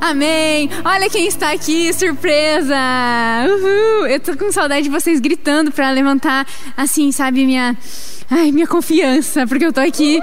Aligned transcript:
Amém! 0.00 0.70
Olha 0.82 1.10
quem 1.10 1.26
está 1.26 1.52
aqui, 1.52 1.92
surpresa! 1.92 2.74
Uhul! 3.46 4.06
Eu 4.06 4.18
tô 4.18 4.34
com 4.36 4.50
saudade 4.50 4.84
de 4.84 4.88
vocês 4.88 5.20
gritando 5.20 5.70
para 5.70 5.90
levantar, 5.90 6.46
assim, 6.74 7.12
sabe, 7.12 7.44
minha. 7.44 7.76
Ai, 8.30 8.52
minha 8.52 8.66
confiança, 8.66 9.44
porque 9.44 9.64
eu 9.64 9.72
tô 9.72 9.80
aqui. 9.80 10.20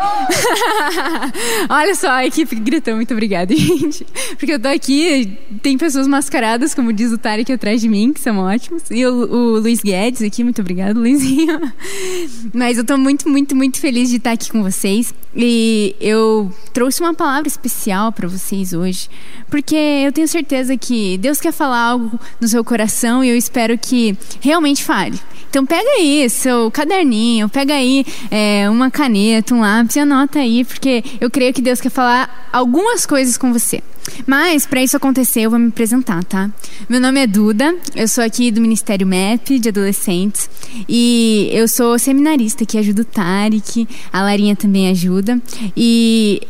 Olha 1.70 1.94
só, 1.94 2.10
a 2.10 2.26
equipe 2.26 2.56
gritou, 2.56 2.96
muito 2.96 3.12
obrigada, 3.12 3.54
gente. 3.56 4.08
Porque 4.38 4.54
eu 4.54 4.60
tô 4.60 4.70
aqui, 4.70 5.38
tem 5.62 5.78
pessoas 5.78 6.08
mascaradas, 6.08 6.74
como 6.74 6.94
diz 6.94 7.12
o 7.12 7.18
Tarek 7.18 7.52
atrás 7.52 7.82
de 7.82 7.90
mim, 7.90 8.14
que 8.14 8.22
são 8.22 8.38
ótimos. 8.38 8.84
E 8.90 9.06
o, 9.06 9.14
o 9.14 9.60
Luiz 9.60 9.82
Guedes 9.82 10.22
aqui, 10.22 10.42
muito 10.42 10.62
obrigado, 10.62 10.98
Luizinho. 10.98 11.60
Mas 12.56 12.78
eu 12.78 12.86
tô 12.86 12.98
muito, 12.98 13.28
muito, 13.28 13.54
muito 13.54 13.78
feliz 13.78 14.10
de 14.10 14.16
estar 14.16 14.32
aqui 14.32 14.50
com 14.50 14.64
vocês. 14.64 15.14
E 15.36 15.94
eu 16.00 16.50
trouxe 16.74 17.02
uma 17.02 17.14
palavra 17.14 17.50
especial 17.50 18.14
para 18.14 18.28
vocês 18.28 18.72
hoje, 18.72 19.10
porque 19.50 19.76
eu 19.76 20.14
tenho 20.14 20.30
certeza 20.30 20.78
que 20.78 21.18
Deus 21.18 21.42
quer 21.42 21.52
falar 21.52 21.82
algo 21.82 22.18
no 22.40 22.48
seu 22.48 22.64
coração 22.64 23.22
e 23.22 23.30
eu 23.30 23.36
espero 23.36 23.78
que 23.78 24.18
realmente 24.40 24.82
fale. 24.82 25.20
Então 25.50 25.66
pega 25.66 25.90
aí 25.92 26.30
seu 26.30 26.70
caderninho, 26.72 27.50
pega 27.50 27.74
aí 27.74 28.06
é, 28.30 28.70
uma 28.70 28.92
caneta, 28.92 29.54
um 29.54 29.62
lápis 29.62 29.96
e 29.96 30.00
anota 30.00 30.40
aí, 30.40 30.64
porque 30.64 31.04
eu 31.20 31.30
creio 31.30 31.54
que 31.54 31.62
Deus 31.62 31.82
quer 31.82 31.90
falar 31.90 32.50
algumas 32.52 33.06
coisas 33.06 33.38
com 33.38 33.52
você. 33.54 33.82
Mas, 34.26 34.66
para 34.66 34.82
isso 34.82 34.96
acontecer, 34.96 35.42
eu 35.42 35.50
vou 35.50 35.60
me 35.60 35.68
apresentar, 35.68 36.24
tá? 36.24 36.50
Meu 36.88 37.00
nome 37.00 37.20
é 37.20 37.28
Duda, 37.28 37.76
eu 37.96 38.08
sou 38.08 38.24
aqui 38.24 38.52
do 38.52 38.62
Ministério 38.62 39.06
MEP 39.06 39.60
de 39.60 39.70
Adolescentes 39.70 40.50
e 40.88 41.50
eu 41.52 41.68
sou 41.68 42.00
seminarista 42.00 42.66
que 42.66 42.78
ajuda 42.78 43.02
o 43.02 43.06
Tarek, 43.06 43.88
a 44.12 44.22
Larinha 44.22 44.56
também 44.56 44.90
ajuda. 44.90 45.42
E 45.76 46.42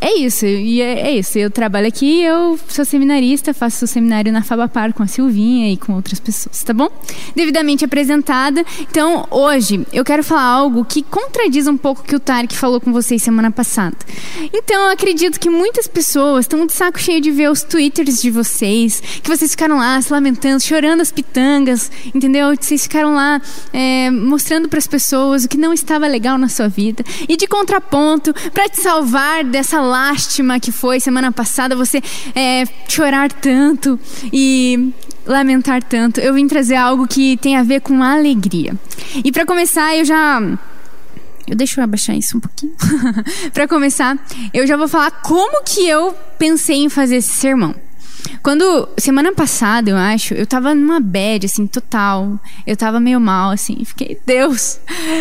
é 0.00 0.14
isso, 0.16 0.46
e 0.46 0.80
é, 0.80 1.08
é, 1.08 1.18
isso. 1.18 1.38
Eu 1.38 1.50
trabalho 1.50 1.88
aqui, 1.88 2.22
eu 2.22 2.58
sou 2.68 2.84
seminarista, 2.84 3.52
faço 3.52 3.86
seminário 3.86 4.32
na 4.32 4.42
Fabapar 4.42 4.92
com 4.92 5.02
a 5.02 5.06
Silvinha 5.06 5.72
e 5.72 5.76
com 5.76 5.94
outras 5.94 6.20
pessoas, 6.20 6.62
tá 6.62 6.72
bom? 6.72 6.88
Devidamente 7.34 7.84
apresentada. 7.84 8.64
Então, 8.80 9.26
hoje 9.30 9.84
eu 9.92 10.04
quero 10.04 10.22
falar 10.22 10.42
algo 10.42 10.84
que 10.84 11.02
contradiz 11.02 11.66
um 11.66 11.76
pouco 11.76 12.02
o 12.02 12.04
que 12.04 12.14
o 12.14 12.20
Tarek 12.20 12.54
falou 12.54 12.80
com 12.80 12.92
vocês 12.92 13.22
semana 13.22 13.50
passada. 13.50 13.96
Então, 14.52 14.82
eu 14.82 14.90
acredito 14.92 15.40
que 15.40 15.50
muitas 15.50 15.88
pessoas 15.88 16.44
estão 16.44 16.64
de 16.64 16.72
saco 16.72 17.00
cheio 17.00 17.20
de 17.20 17.32
ver 17.32 17.50
os 17.50 17.62
twitters 17.64 18.22
de 18.22 18.30
vocês, 18.30 19.00
que 19.22 19.28
vocês 19.28 19.50
ficaram 19.50 19.78
lá 19.78 20.00
se 20.00 20.12
lamentando, 20.12 20.62
chorando 20.62 21.00
as 21.00 21.10
pitangas, 21.10 21.90
entendeu? 22.14 22.54
Vocês 22.54 22.84
ficaram 22.84 23.14
lá 23.14 23.42
é, 23.72 24.10
mostrando 24.10 24.68
para 24.68 24.78
as 24.78 24.86
pessoas 24.86 25.44
o 25.44 25.48
que 25.48 25.56
não 25.56 25.72
estava 25.72 26.06
legal 26.06 26.38
na 26.38 26.48
sua 26.48 26.68
vida. 26.68 27.02
E 27.28 27.36
de 27.36 27.48
contraponto, 27.48 28.32
para 28.52 28.68
te 28.68 28.80
salvar 28.80 29.42
dessa 29.42 29.87
lástima 29.88 30.60
que 30.60 30.70
foi 30.70 31.00
semana 31.00 31.32
passada 31.32 31.74
você 31.74 32.02
é, 32.34 32.64
chorar 32.88 33.32
tanto 33.32 33.98
e 34.32 34.92
lamentar 35.26 35.82
tanto. 35.82 36.20
Eu 36.20 36.34
vim 36.34 36.46
trazer 36.46 36.76
algo 36.76 37.06
que 37.06 37.36
tem 37.38 37.56
a 37.56 37.62
ver 37.62 37.80
com 37.80 38.02
alegria. 38.02 38.74
E 39.24 39.32
para 39.32 39.44
começar, 39.44 39.96
eu 39.96 40.04
já 40.04 40.40
eu 41.46 41.56
deixo 41.56 41.80
eu 41.80 41.84
abaixar 41.84 42.16
isso 42.16 42.36
um 42.36 42.40
pouquinho. 42.40 42.74
para 43.52 43.66
começar, 43.66 44.18
eu 44.52 44.66
já 44.66 44.76
vou 44.76 44.86
falar 44.86 45.10
como 45.10 45.64
que 45.64 45.88
eu 45.88 46.14
pensei 46.38 46.76
em 46.76 46.88
fazer 46.88 47.16
esse 47.16 47.32
sermão. 47.32 47.74
Quando, 48.42 48.88
semana 48.98 49.32
passada, 49.32 49.90
eu 49.90 49.96
acho, 49.96 50.34
eu 50.34 50.46
tava 50.46 50.74
numa 50.74 51.00
bad, 51.00 51.46
assim, 51.46 51.66
total. 51.66 52.38
Eu 52.66 52.76
tava 52.76 53.00
meio 53.00 53.20
mal, 53.20 53.50
assim. 53.50 53.82
Fiquei, 53.84 54.20
Deus, 54.26 54.78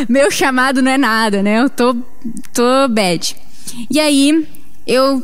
meu 0.09 0.29
chamado 0.29 0.81
não 0.81 0.91
é 0.91 0.97
nada, 0.97 1.41
né? 1.41 1.61
Eu 1.61 1.69
tô, 1.69 1.95
tô 2.53 2.87
bad. 2.89 3.35
E 3.89 3.99
aí, 3.99 4.47
eu 4.87 5.23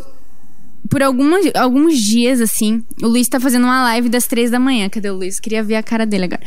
por 0.90 1.02
algumas, 1.02 1.46
alguns 1.56 1.98
dias, 1.98 2.42
assim, 2.42 2.84
o 3.02 3.08
Luiz 3.08 3.28
tá 3.28 3.40
fazendo 3.40 3.64
uma 3.64 3.84
live 3.84 4.10
das 4.10 4.28
três 4.28 4.52
da 4.52 4.60
manhã. 4.60 4.90
Cadê 4.90 5.10
o 5.10 5.16
Luiz? 5.16 5.40
Queria 5.40 5.64
ver 5.64 5.76
a 5.76 5.84
cara 5.84 6.06
dele 6.06 6.26
agora. 6.26 6.42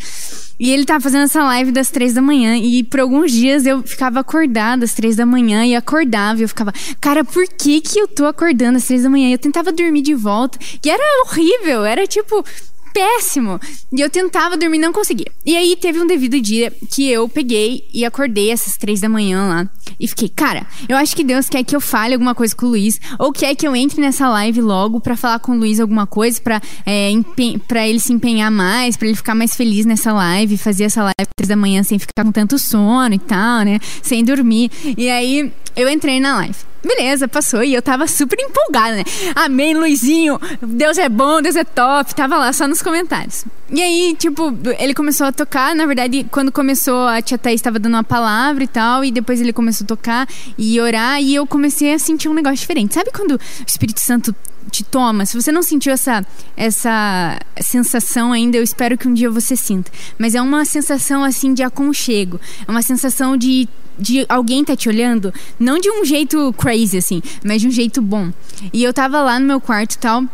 E 0.59 0.71
ele 0.71 0.85
tá 0.85 1.01
fazendo 1.01 1.25
essa 1.25 1.43
live 1.43 1.73
das 1.73 1.91
três 1.91 2.13
da 2.15 2.23
manhã. 2.23 2.57
E 2.57 2.85
por 2.85 3.01
alguns 3.01 3.33
dias 3.33 3.67
eu 3.67 3.83
ficava 3.83 4.21
acordada 4.21 4.85
às 4.85 4.95
três 4.95 5.17
da 5.17 5.27
manhã 5.27 5.65
e 5.67 5.75
acordava. 5.75 6.39
E 6.39 6.43
eu 6.43 6.49
ficava, 6.49 6.73
cara, 7.01 7.25
por 7.25 7.47
que 7.49 7.81
que 7.81 7.99
eu 7.99 8.07
tô 8.07 8.27
acordando 8.27 8.77
às 8.77 8.85
três 8.85 9.03
da 9.03 9.11
manhã? 9.11 9.29
E 9.29 9.33
eu 9.33 9.39
tentava 9.39 9.73
dormir 9.73 10.03
de 10.03 10.15
volta. 10.15 10.59
E 10.85 10.89
era 10.89 11.03
horrível. 11.25 11.85
Era 11.85 12.07
tipo, 12.07 12.45
péssimo. 12.97 13.61
E 13.93 14.01
eu 14.01 14.09
tentava 14.09 14.57
dormir, 14.57 14.79
não 14.79 14.91
conseguia. 14.91 15.31
E 15.45 15.55
aí 15.55 15.77
teve 15.77 16.01
um 16.01 16.07
devido 16.07 16.41
dia 16.41 16.73
que 16.91 17.07
eu 17.07 17.29
peguei 17.29 17.87
e 17.93 18.07
acordei 18.07 18.51
essas 18.51 18.79
três 18.79 19.03
da 19.03 19.09
manhã 19.09 19.47
lá. 19.47 19.71
E 20.01 20.09
fiquei, 20.09 20.31
cara, 20.31 20.67
eu 20.89 20.97
acho 20.97 21.15
que 21.15 21.23
Deus 21.23 21.47
quer 21.49 21.63
que 21.63 21.77
eu 21.77 21.81
fale 21.81 22.15
alguma 22.15 22.35
coisa 22.35 22.57
com 22.57 22.65
o 22.65 22.71
Luiz. 22.71 22.99
Ou 23.19 23.33
quer 23.33 23.55
que 23.55 23.69
eu 23.69 23.77
entre 23.77 24.01
nessa 24.01 24.29
live 24.31 24.63
logo 24.63 24.99
para 24.99 25.15
falar 25.15 25.39
com 25.41 25.53
o 25.53 25.59
Luiz 25.59 25.79
alguma 25.79 26.07
coisa, 26.07 26.41
pra, 26.41 26.61
é, 26.87 27.11
pra 27.69 27.87
ele 27.87 28.01
se 28.01 28.15
empenhar 28.15 28.51
mais, 28.51 28.97
para 28.97 29.09
ele 29.09 29.17
ficar 29.17 29.35
mais 29.35 29.55
feliz 29.55 29.85
nessa 29.85 30.13
live, 30.15 30.57
fazer 30.57 30.85
essa 30.85 31.03
live 31.03 31.31
três 31.37 31.49
da 31.49 31.57
manhã 31.57 31.83
sem 31.83 31.99
ficar 31.99 32.25
com 32.25 32.33
tanto 32.33 32.59
sono 32.59 33.15
e 33.15 33.19
tal, 33.19 33.63
né? 33.63 33.79
Sem 34.03 34.25
dormir. 34.25 34.71
E 34.97 35.11
aí 35.11 35.53
eu 35.77 35.89
entrei 35.89 36.19
na 36.19 36.37
live. 36.37 36.57
Beleza, 36.87 37.27
passou 37.27 37.65
e 37.65 37.75
eu 37.75 37.83
tava 37.83 38.07
super 38.07 38.39
empolgada, 38.39 38.97
né? 38.97 39.05
Amém, 39.35 39.75
Luizinho, 39.75 40.39
Deus 40.63 40.97
é 40.99 41.09
bom, 41.09 41.43
Deus 41.43 41.57
é 41.57 41.65
top. 41.65 42.15
Tava 42.15 42.37
lá 42.37 42.53
só 42.53 42.69
nos 42.69 42.81
comentários. 42.81 43.45
E 43.71 43.83
aí, 43.83 44.15
tipo, 44.17 44.57
ele 44.79 44.95
começou 44.95 45.27
a 45.27 45.33
tocar. 45.33 45.75
Na 45.75 45.85
verdade, 45.85 46.25
quando 46.31 46.53
começou, 46.53 47.09
a 47.09 47.21
tia 47.21 47.37
Thaís 47.37 47.59
estava 47.59 47.81
dando 47.81 47.95
uma 47.95 48.05
palavra 48.05 48.63
e 48.63 48.69
tal. 48.69 49.05
E 49.05 49.11
depois 49.11 49.41
ele 49.41 49.53
começou 49.53 49.85
a 49.85 49.89
tocar 49.89 50.29
e 50.57 50.81
orar. 50.81 51.21
E 51.21 51.35
eu 51.35 51.45
comecei 51.45 51.93
a 51.93 51.99
sentir 51.99 52.29
um 52.29 52.35
negócio 52.35 52.59
diferente. 52.59 52.95
Sabe 52.95 53.11
quando 53.11 53.33
o 53.33 53.41
Espírito 53.67 54.01
Santo 54.01 54.33
te 54.71 54.85
toma. 54.85 55.27
Se 55.27 55.41
você 55.41 55.51
não 55.51 55.63
sentiu 55.63 55.93
essa, 55.93 56.25
essa 56.57 57.39
sensação 57.61 58.33
ainda, 58.33 58.57
eu 58.57 58.63
espero 58.63 58.97
que 58.97 59.09
um 59.09 59.15
dia 59.15 59.31
você 59.31 59.57
sinta. 59.57 59.91
Mas 60.19 60.37
é 60.37 60.41
uma 60.41 60.65
sensação 60.65 61.25
assim 61.25 61.53
de 61.53 61.65
aconchego. 61.65 62.41
É 62.67 62.71
uma 62.71 62.83
sensação 62.83 63.37
de 63.37 63.69
de 63.99 64.27
alguém 64.29 64.65
tá 64.65 64.77
te 64.77 64.89
olhando, 64.89 65.33
não 65.59 65.79
de 65.79 65.91
um 65.91 66.05
jeito 66.05 66.53
crazy, 66.55 66.99
assim, 66.99 67.23
mas 67.45 67.61
de 67.61 67.69
um 67.69 67.71
jeito 67.71 68.01
bom. 68.03 68.33
E 68.73 68.83
eu 68.83 68.93
tava 68.93 69.23
lá 69.23 69.39
no 69.39 69.47
meu 69.47 69.61
quarto 69.61 69.95
e 69.95 69.99
tal. 69.99 70.25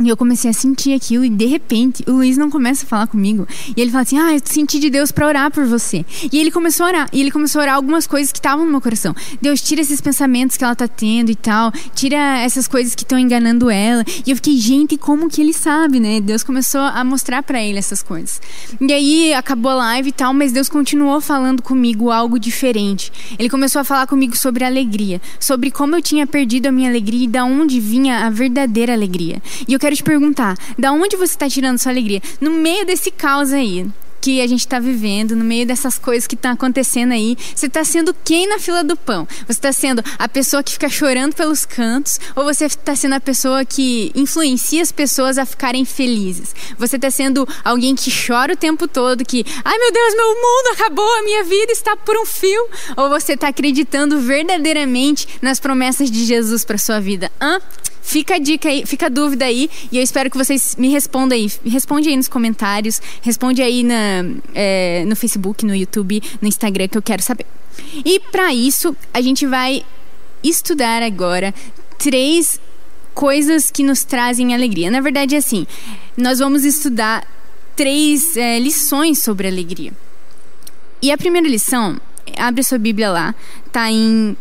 E 0.00 0.08
eu 0.08 0.16
comecei 0.16 0.50
a 0.50 0.54
sentir 0.54 0.92
aquilo 0.92 1.24
e 1.24 1.28
de 1.28 1.46
repente 1.46 2.04
o 2.06 2.12
Luiz 2.12 2.36
não 2.36 2.48
começa 2.48 2.86
a 2.86 2.88
falar 2.88 3.06
comigo. 3.08 3.46
E 3.76 3.80
ele 3.80 3.90
fala 3.90 4.02
assim: 4.02 4.18
Ah, 4.18 4.32
eu 4.32 4.40
senti 4.44 4.78
de 4.78 4.90
Deus 4.90 5.10
para 5.10 5.26
orar 5.26 5.50
por 5.50 5.66
você. 5.66 6.04
E 6.32 6.38
ele 6.38 6.52
começou 6.52 6.86
a 6.86 6.88
orar. 6.88 7.08
E 7.12 7.20
ele 7.20 7.32
começou 7.32 7.60
a 7.60 7.64
orar 7.64 7.74
algumas 7.74 8.06
coisas 8.06 8.30
que 8.30 8.38
estavam 8.38 8.64
no 8.64 8.70
meu 8.70 8.80
coração. 8.80 9.14
Deus, 9.42 9.60
tira 9.60 9.80
esses 9.80 10.00
pensamentos 10.00 10.56
que 10.56 10.62
ela 10.62 10.76
tá 10.76 10.86
tendo 10.86 11.30
e 11.30 11.34
tal. 11.34 11.72
Tira 11.94 12.38
essas 12.38 12.68
coisas 12.68 12.94
que 12.94 13.02
estão 13.02 13.18
enganando 13.18 13.68
ela. 13.70 14.04
E 14.24 14.30
eu 14.30 14.36
fiquei, 14.36 14.56
gente, 14.56 14.96
como 14.96 15.28
que 15.28 15.40
ele 15.40 15.52
sabe, 15.52 15.98
né? 15.98 16.20
Deus 16.20 16.44
começou 16.44 16.80
a 16.80 17.02
mostrar 17.02 17.42
para 17.42 17.60
ele 17.60 17.78
essas 17.78 18.02
coisas. 18.02 18.40
E 18.80 18.92
aí 18.92 19.34
acabou 19.34 19.72
a 19.72 19.74
live 19.74 20.10
e 20.10 20.12
tal, 20.12 20.32
mas 20.32 20.52
Deus 20.52 20.68
continuou 20.68 21.20
falando 21.20 21.60
comigo 21.60 22.10
algo 22.10 22.38
diferente. 22.38 23.10
Ele 23.36 23.48
começou 23.48 23.80
a 23.80 23.84
falar 23.84 24.06
comigo 24.06 24.36
sobre 24.36 24.64
alegria, 24.64 25.20
sobre 25.40 25.70
como 25.72 25.96
eu 25.96 26.02
tinha 26.02 26.26
perdido 26.26 26.66
a 26.66 26.72
minha 26.72 26.88
alegria 26.88 27.24
e 27.24 27.28
da 27.28 27.44
onde 27.44 27.80
vinha 27.80 28.26
a 28.26 28.30
verdadeira 28.30 28.92
alegria. 28.92 29.42
E 29.66 29.72
eu 29.72 29.78
quero 29.78 29.87
quero 29.88 29.96
te 29.96 30.02
perguntar: 30.02 30.56
da 30.78 30.92
onde 30.92 31.16
você 31.16 31.32
está 31.32 31.48
tirando 31.48 31.78
sua 31.78 31.92
alegria? 31.92 32.20
No 32.40 32.50
meio 32.50 32.84
desse 32.84 33.10
caos 33.10 33.52
aí 33.52 33.86
que 34.20 34.40
a 34.40 34.46
gente 34.48 34.60
está 34.60 34.80
vivendo, 34.80 35.36
no 35.36 35.44
meio 35.44 35.64
dessas 35.64 35.96
coisas 35.96 36.26
que 36.26 36.34
estão 36.34 36.50
acontecendo 36.50 37.12
aí, 37.12 37.38
você 37.54 37.66
está 37.66 37.84
sendo 37.84 38.12
quem 38.24 38.48
na 38.48 38.58
fila 38.58 38.82
do 38.82 38.96
pão? 38.96 39.26
Você 39.46 39.52
está 39.52 39.72
sendo 39.72 40.02
a 40.18 40.28
pessoa 40.28 40.60
que 40.60 40.72
fica 40.72 40.88
chorando 40.88 41.34
pelos 41.34 41.64
cantos 41.64 42.18
ou 42.34 42.44
você 42.44 42.64
está 42.64 42.96
sendo 42.96 43.14
a 43.14 43.20
pessoa 43.20 43.64
que 43.64 44.10
influencia 44.16 44.82
as 44.82 44.90
pessoas 44.90 45.38
a 45.38 45.46
ficarem 45.46 45.84
felizes? 45.84 46.54
Você 46.76 46.96
está 46.96 47.12
sendo 47.12 47.48
alguém 47.64 47.94
que 47.94 48.10
chora 48.10 48.54
o 48.54 48.56
tempo 48.56 48.88
todo, 48.88 49.24
que, 49.24 49.46
ai 49.64 49.78
meu 49.78 49.92
Deus, 49.92 50.14
meu 50.14 50.34
mundo 50.34 50.72
acabou, 50.72 51.18
a 51.18 51.22
minha 51.22 51.44
vida 51.44 51.72
está 51.72 51.96
por 51.96 52.16
um 52.16 52.26
fio? 52.26 52.68
Ou 52.96 53.08
você 53.08 53.34
está 53.34 53.48
acreditando 53.48 54.18
verdadeiramente 54.20 55.28
nas 55.40 55.60
promessas 55.60 56.10
de 56.10 56.24
Jesus 56.24 56.64
para 56.64 56.76
sua 56.76 57.00
vida? 57.00 57.30
Hã? 57.40 57.60
Fica 58.08 58.36
a 58.36 58.38
dica 58.38 58.70
aí, 58.70 58.86
fica 58.86 59.04
a 59.04 59.08
dúvida 59.10 59.44
aí 59.44 59.68
e 59.92 59.98
eu 59.98 60.02
espero 60.02 60.30
que 60.30 60.38
vocês 60.38 60.74
me 60.78 60.88
respondam 60.88 61.36
aí. 61.36 61.52
Responde 61.62 62.08
aí 62.08 62.16
nos 62.16 62.26
comentários, 62.26 63.02
responde 63.20 63.60
aí 63.60 63.82
na, 63.82 64.24
é, 64.54 65.04
no 65.06 65.14
Facebook, 65.14 65.62
no 65.66 65.76
YouTube, 65.76 66.22
no 66.40 66.48
Instagram 66.48 66.88
que 66.88 66.96
eu 66.96 67.02
quero 67.02 67.22
saber. 67.22 67.44
E 68.02 68.18
para 68.18 68.54
isso 68.54 68.96
a 69.12 69.20
gente 69.20 69.46
vai 69.46 69.84
estudar 70.42 71.02
agora 71.02 71.54
três 71.98 72.58
coisas 73.12 73.70
que 73.70 73.82
nos 73.82 74.04
trazem 74.04 74.54
alegria. 74.54 74.90
Na 74.90 75.02
verdade, 75.02 75.34
é 75.34 75.38
assim, 75.38 75.66
nós 76.16 76.38
vamos 76.38 76.64
estudar 76.64 77.26
três 77.76 78.38
é, 78.38 78.58
lições 78.58 79.22
sobre 79.22 79.46
alegria. 79.46 79.92
E 81.02 81.12
a 81.12 81.18
primeira 81.18 81.46
lição, 81.46 82.00
abre 82.38 82.62
sua 82.62 82.78
Bíblia 82.78 83.10
lá, 83.10 83.34
tá 83.70 83.90
em 83.90 84.34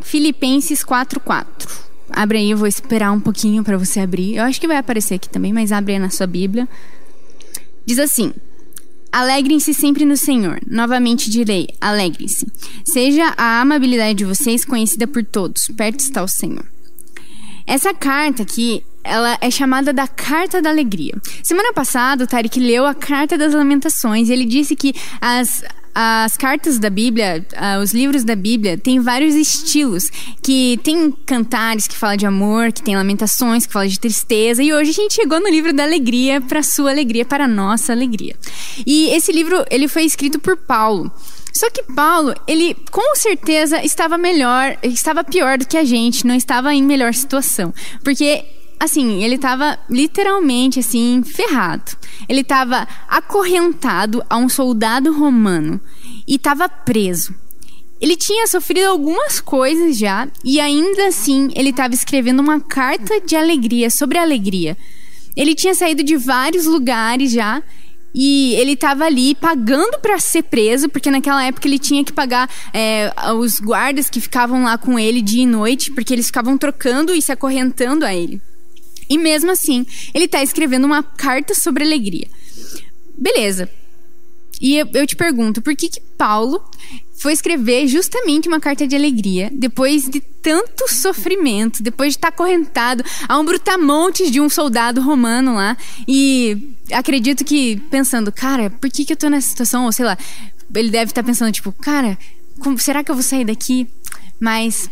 Filipenses 0.00 0.84
4:4. 0.84 1.89
Abre 2.12 2.38
aí, 2.38 2.50
eu 2.50 2.56
vou 2.56 2.66
esperar 2.66 3.12
um 3.12 3.20
pouquinho 3.20 3.62
para 3.62 3.78
você 3.78 4.00
abrir. 4.00 4.36
Eu 4.36 4.44
acho 4.44 4.60
que 4.60 4.66
vai 4.66 4.76
aparecer 4.76 5.14
aqui 5.14 5.28
também, 5.28 5.52
mas 5.52 5.72
abre 5.72 5.94
aí 5.94 5.98
na 5.98 6.10
sua 6.10 6.26
Bíblia. 6.26 6.68
Diz 7.86 7.98
assim: 7.98 8.32
Alegrem-se 9.12 9.74
sempre 9.74 10.04
no 10.04 10.16
Senhor. 10.16 10.60
Novamente 10.66 11.30
direi: 11.30 11.68
alegrem-se. 11.80 12.46
Seja 12.84 13.34
a 13.36 13.60
amabilidade 13.60 14.14
de 14.14 14.24
vocês 14.24 14.64
conhecida 14.64 15.06
por 15.06 15.24
todos. 15.24 15.68
Perto 15.76 16.00
está 16.00 16.22
o 16.22 16.28
Senhor. 16.28 16.64
Essa 17.66 17.92
carta 17.92 18.42
aqui 18.42 18.84
ela 19.02 19.38
é 19.40 19.50
chamada 19.50 19.92
da 19.92 20.06
Carta 20.06 20.60
da 20.60 20.70
Alegria. 20.70 21.14
Semana 21.42 21.72
passada, 21.72 22.24
o 22.24 22.26
Tarek 22.26 22.60
leu 22.60 22.86
a 22.86 22.94
Carta 22.94 23.36
das 23.36 23.54
Lamentações 23.54 24.28
e 24.28 24.32
ele 24.32 24.44
disse 24.44 24.76
que 24.76 24.94
as, 25.20 25.64
as 26.02 26.34
cartas 26.34 26.78
da 26.78 26.88
Bíblia, 26.88 27.44
uh, 27.52 27.82
os 27.82 27.92
livros 27.92 28.24
da 28.24 28.34
Bíblia, 28.34 28.78
têm 28.78 29.00
vários 29.00 29.34
estilos. 29.34 30.10
Que 30.42 30.80
tem 30.82 31.12
cantares 31.26 31.86
que 31.86 31.94
falam 31.94 32.16
de 32.16 32.24
amor, 32.24 32.72
que 32.72 32.82
tem 32.82 32.96
lamentações 32.96 33.66
que 33.66 33.72
falam 33.72 33.88
de 33.88 34.00
tristeza. 34.00 34.62
E 34.62 34.72
hoje 34.72 34.90
a 34.90 34.94
gente 34.94 35.12
chegou 35.12 35.38
no 35.38 35.48
livro 35.50 35.74
da 35.74 35.82
alegria, 35.82 36.40
para 36.40 36.62
sua 36.62 36.90
alegria, 36.90 37.26
para 37.26 37.46
nossa 37.46 37.92
alegria. 37.92 38.34
E 38.86 39.10
esse 39.10 39.30
livro 39.30 39.62
ele 39.70 39.88
foi 39.88 40.04
escrito 40.04 40.38
por 40.38 40.56
Paulo. 40.56 41.12
Só 41.52 41.68
que 41.68 41.82
Paulo, 41.82 42.34
ele 42.46 42.74
com 42.90 43.14
certeza 43.14 43.84
estava 43.84 44.16
melhor, 44.16 44.78
estava 44.82 45.22
pior 45.22 45.58
do 45.58 45.66
que 45.66 45.76
a 45.76 45.84
gente, 45.84 46.26
não 46.26 46.34
estava 46.34 46.74
em 46.74 46.82
melhor 46.82 47.12
situação. 47.12 47.74
Porque 48.02 48.42
assim, 48.80 49.22
ele 49.22 49.34
estava 49.34 49.78
literalmente 49.90 50.80
assim 50.80 51.22
ferrado. 51.22 51.92
Ele 52.26 52.40
estava 52.40 52.88
acorrentado 53.06 54.24
a 54.28 54.38
um 54.38 54.48
soldado 54.48 55.12
romano 55.12 55.78
e 56.26 56.36
estava 56.36 56.66
preso. 56.68 57.34
Ele 58.00 58.16
tinha 58.16 58.46
sofrido 58.46 58.86
algumas 58.86 59.40
coisas 59.40 59.98
já 59.98 60.26
e 60.42 60.58
ainda 60.58 61.08
assim 61.08 61.50
ele 61.54 61.68
estava 61.68 61.92
escrevendo 61.92 62.40
uma 62.40 62.58
carta 62.58 63.20
de 63.20 63.36
alegria 63.36 63.90
sobre 63.90 64.16
alegria. 64.16 64.74
Ele 65.36 65.54
tinha 65.54 65.74
saído 65.74 66.02
de 66.02 66.16
vários 66.16 66.64
lugares 66.64 67.30
já 67.30 67.62
e 68.14 68.54
ele 68.54 68.72
estava 68.72 69.04
ali 69.04 69.34
pagando 69.34 69.98
para 69.98 70.18
ser 70.18 70.42
preso, 70.44 70.88
porque 70.88 71.10
naquela 71.10 71.44
época 71.44 71.68
ele 71.68 71.78
tinha 71.78 72.02
que 72.02 72.12
pagar 72.12 72.48
é, 72.72 73.12
os 73.34 73.60
guardas 73.60 74.08
que 74.08 74.20
ficavam 74.20 74.64
lá 74.64 74.76
com 74.78 74.98
ele 74.98 75.22
dia 75.22 75.42
e 75.42 75.46
noite, 75.46 75.92
porque 75.92 76.12
eles 76.12 76.26
ficavam 76.26 76.56
trocando 76.58 77.14
e 77.14 77.22
se 77.22 77.30
acorrentando 77.30 78.04
a 78.04 78.14
ele. 78.14 78.40
E 79.10 79.18
mesmo 79.18 79.50
assim, 79.50 79.84
ele 80.14 80.26
está 80.26 80.40
escrevendo 80.42 80.84
uma 80.86 81.02
carta 81.02 81.52
sobre 81.54 81.82
alegria. 81.84 82.28
Beleza. 83.18 83.68
E 84.60 84.76
eu, 84.76 84.88
eu 84.94 85.06
te 85.06 85.16
pergunto, 85.16 85.60
por 85.60 85.74
que, 85.74 85.88
que 85.88 86.00
Paulo 86.00 86.62
foi 87.20 87.34
escrever 87.34 87.86
justamente 87.86 88.48
uma 88.48 88.58
carta 88.58 88.86
de 88.86 88.96
alegria 88.96 89.50
depois 89.52 90.08
de 90.08 90.20
tanto 90.20 90.90
sofrimento, 90.90 91.82
depois 91.82 92.14
de 92.14 92.18
estar 92.18 92.32
correntado 92.32 93.04
a 93.28 93.38
um 93.38 93.44
brutamontes 93.44 94.30
de 94.30 94.40
um 94.40 94.48
soldado 94.48 95.02
romano 95.02 95.54
lá. 95.54 95.76
E 96.08 96.74
acredito 96.90 97.44
que 97.44 97.76
pensando, 97.90 98.32
cara, 98.32 98.70
por 98.70 98.88
que, 98.88 99.04
que 99.04 99.12
eu 99.12 99.16
tô 99.16 99.28
nessa 99.28 99.48
situação? 99.48 99.84
Ou 99.84 99.92
sei 99.92 100.06
lá, 100.06 100.16
ele 100.74 100.90
deve 100.90 101.10
estar 101.10 101.22
pensando, 101.22 101.52
tipo, 101.52 101.72
cara, 101.72 102.18
como, 102.60 102.78
será 102.78 103.04
que 103.04 103.10
eu 103.10 103.14
vou 103.14 103.24
sair 103.24 103.44
daqui? 103.44 103.86
Mas 104.40 104.88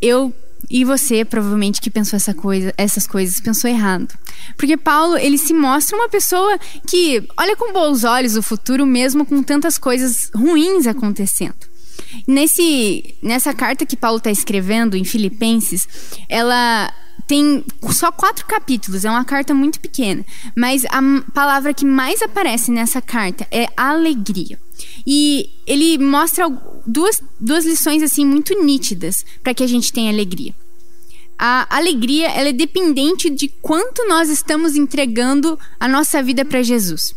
eu 0.00 0.34
e 0.68 0.84
você, 0.84 1.24
provavelmente, 1.24 1.80
que 1.80 1.90
pensou 1.90 2.16
essa 2.16 2.34
coisa, 2.34 2.72
essas 2.76 3.06
coisas, 3.06 3.40
pensou 3.40 3.70
errado. 3.70 4.08
Porque 4.56 4.76
Paulo, 4.76 5.16
ele 5.16 5.38
se 5.38 5.54
mostra 5.54 5.96
uma 5.96 6.08
pessoa 6.08 6.58
que 6.86 7.26
olha 7.36 7.56
com 7.56 7.72
bons 7.72 8.04
olhos 8.04 8.36
o 8.36 8.42
futuro, 8.42 8.84
mesmo 8.84 9.24
com 9.24 9.42
tantas 9.42 9.78
coisas 9.78 10.30
ruins 10.34 10.86
acontecendo. 10.86 11.70
Nesse, 12.26 13.14
nessa 13.22 13.54
carta 13.54 13.86
que 13.86 13.96
Paulo 13.96 14.18
está 14.18 14.30
escrevendo 14.30 14.96
em 14.96 15.04
Filipenses, 15.04 15.88
ela 16.28 16.92
tem 17.30 17.64
só 17.92 18.10
quatro 18.10 18.44
capítulos, 18.44 19.04
é 19.04 19.08
uma 19.08 19.24
carta 19.24 19.54
muito 19.54 19.78
pequena. 19.78 20.26
Mas 20.56 20.84
a 20.86 21.00
palavra 21.32 21.72
que 21.72 21.84
mais 21.84 22.20
aparece 22.20 22.72
nessa 22.72 23.00
carta 23.00 23.46
é 23.52 23.68
alegria. 23.76 24.58
E 25.06 25.48
ele 25.64 25.96
mostra 25.98 26.48
duas, 26.84 27.22
duas 27.38 27.64
lições 27.64 28.02
assim 28.02 28.26
muito 28.26 28.60
nítidas 28.60 29.24
para 29.44 29.54
que 29.54 29.62
a 29.62 29.66
gente 29.68 29.92
tenha 29.92 30.10
alegria. 30.10 30.52
A 31.38 31.68
alegria 31.76 32.26
ela 32.30 32.48
é 32.48 32.52
dependente 32.52 33.30
de 33.30 33.46
quanto 33.62 34.08
nós 34.08 34.28
estamos 34.28 34.74
entregando 34.74 35.56
a 35.78 35.86
nossa 35.86 36.20
vida 36.20 36.44
para 36.44 36.64
Jesus. 36.64 37.14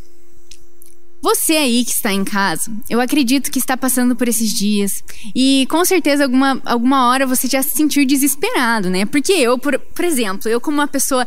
Você 1.23 1.53
aí 1.53 1.85
que 1.85 1.91
está 1.91 2.11
em 2.11 2.25
casa, 2.25 2.69
eu 2.89 2.99
acredito 2.99 3.49
que 3.49 3.57
está 3.57 3.77
passando 3.77 4.13
por 4.13 4.27
esses 4.27 4.51
dias 4.51 5.01
e 5.33 5.65
com 5.69 5.85
certeza 5.85 6.25
alguma, 6.25 6.61
alguma 6.65 7.07
hora 7.07 7.25
você 7.25 7.47
já 7.47 7.63
se 7.63 7.69
sentiu 7.69 8.05
desesperado, 8.05 8.89
né? 8.89 9.05
Porque 9.05 9.31
eu, 9.31 9.57
por, 9.57 9.79
por 9.79 10.03
exemplo, 10.03 10.51
eu 10.51 10.59
como 10.59 10.79
uma 10.79 10.87
pessoa 10.87 11.25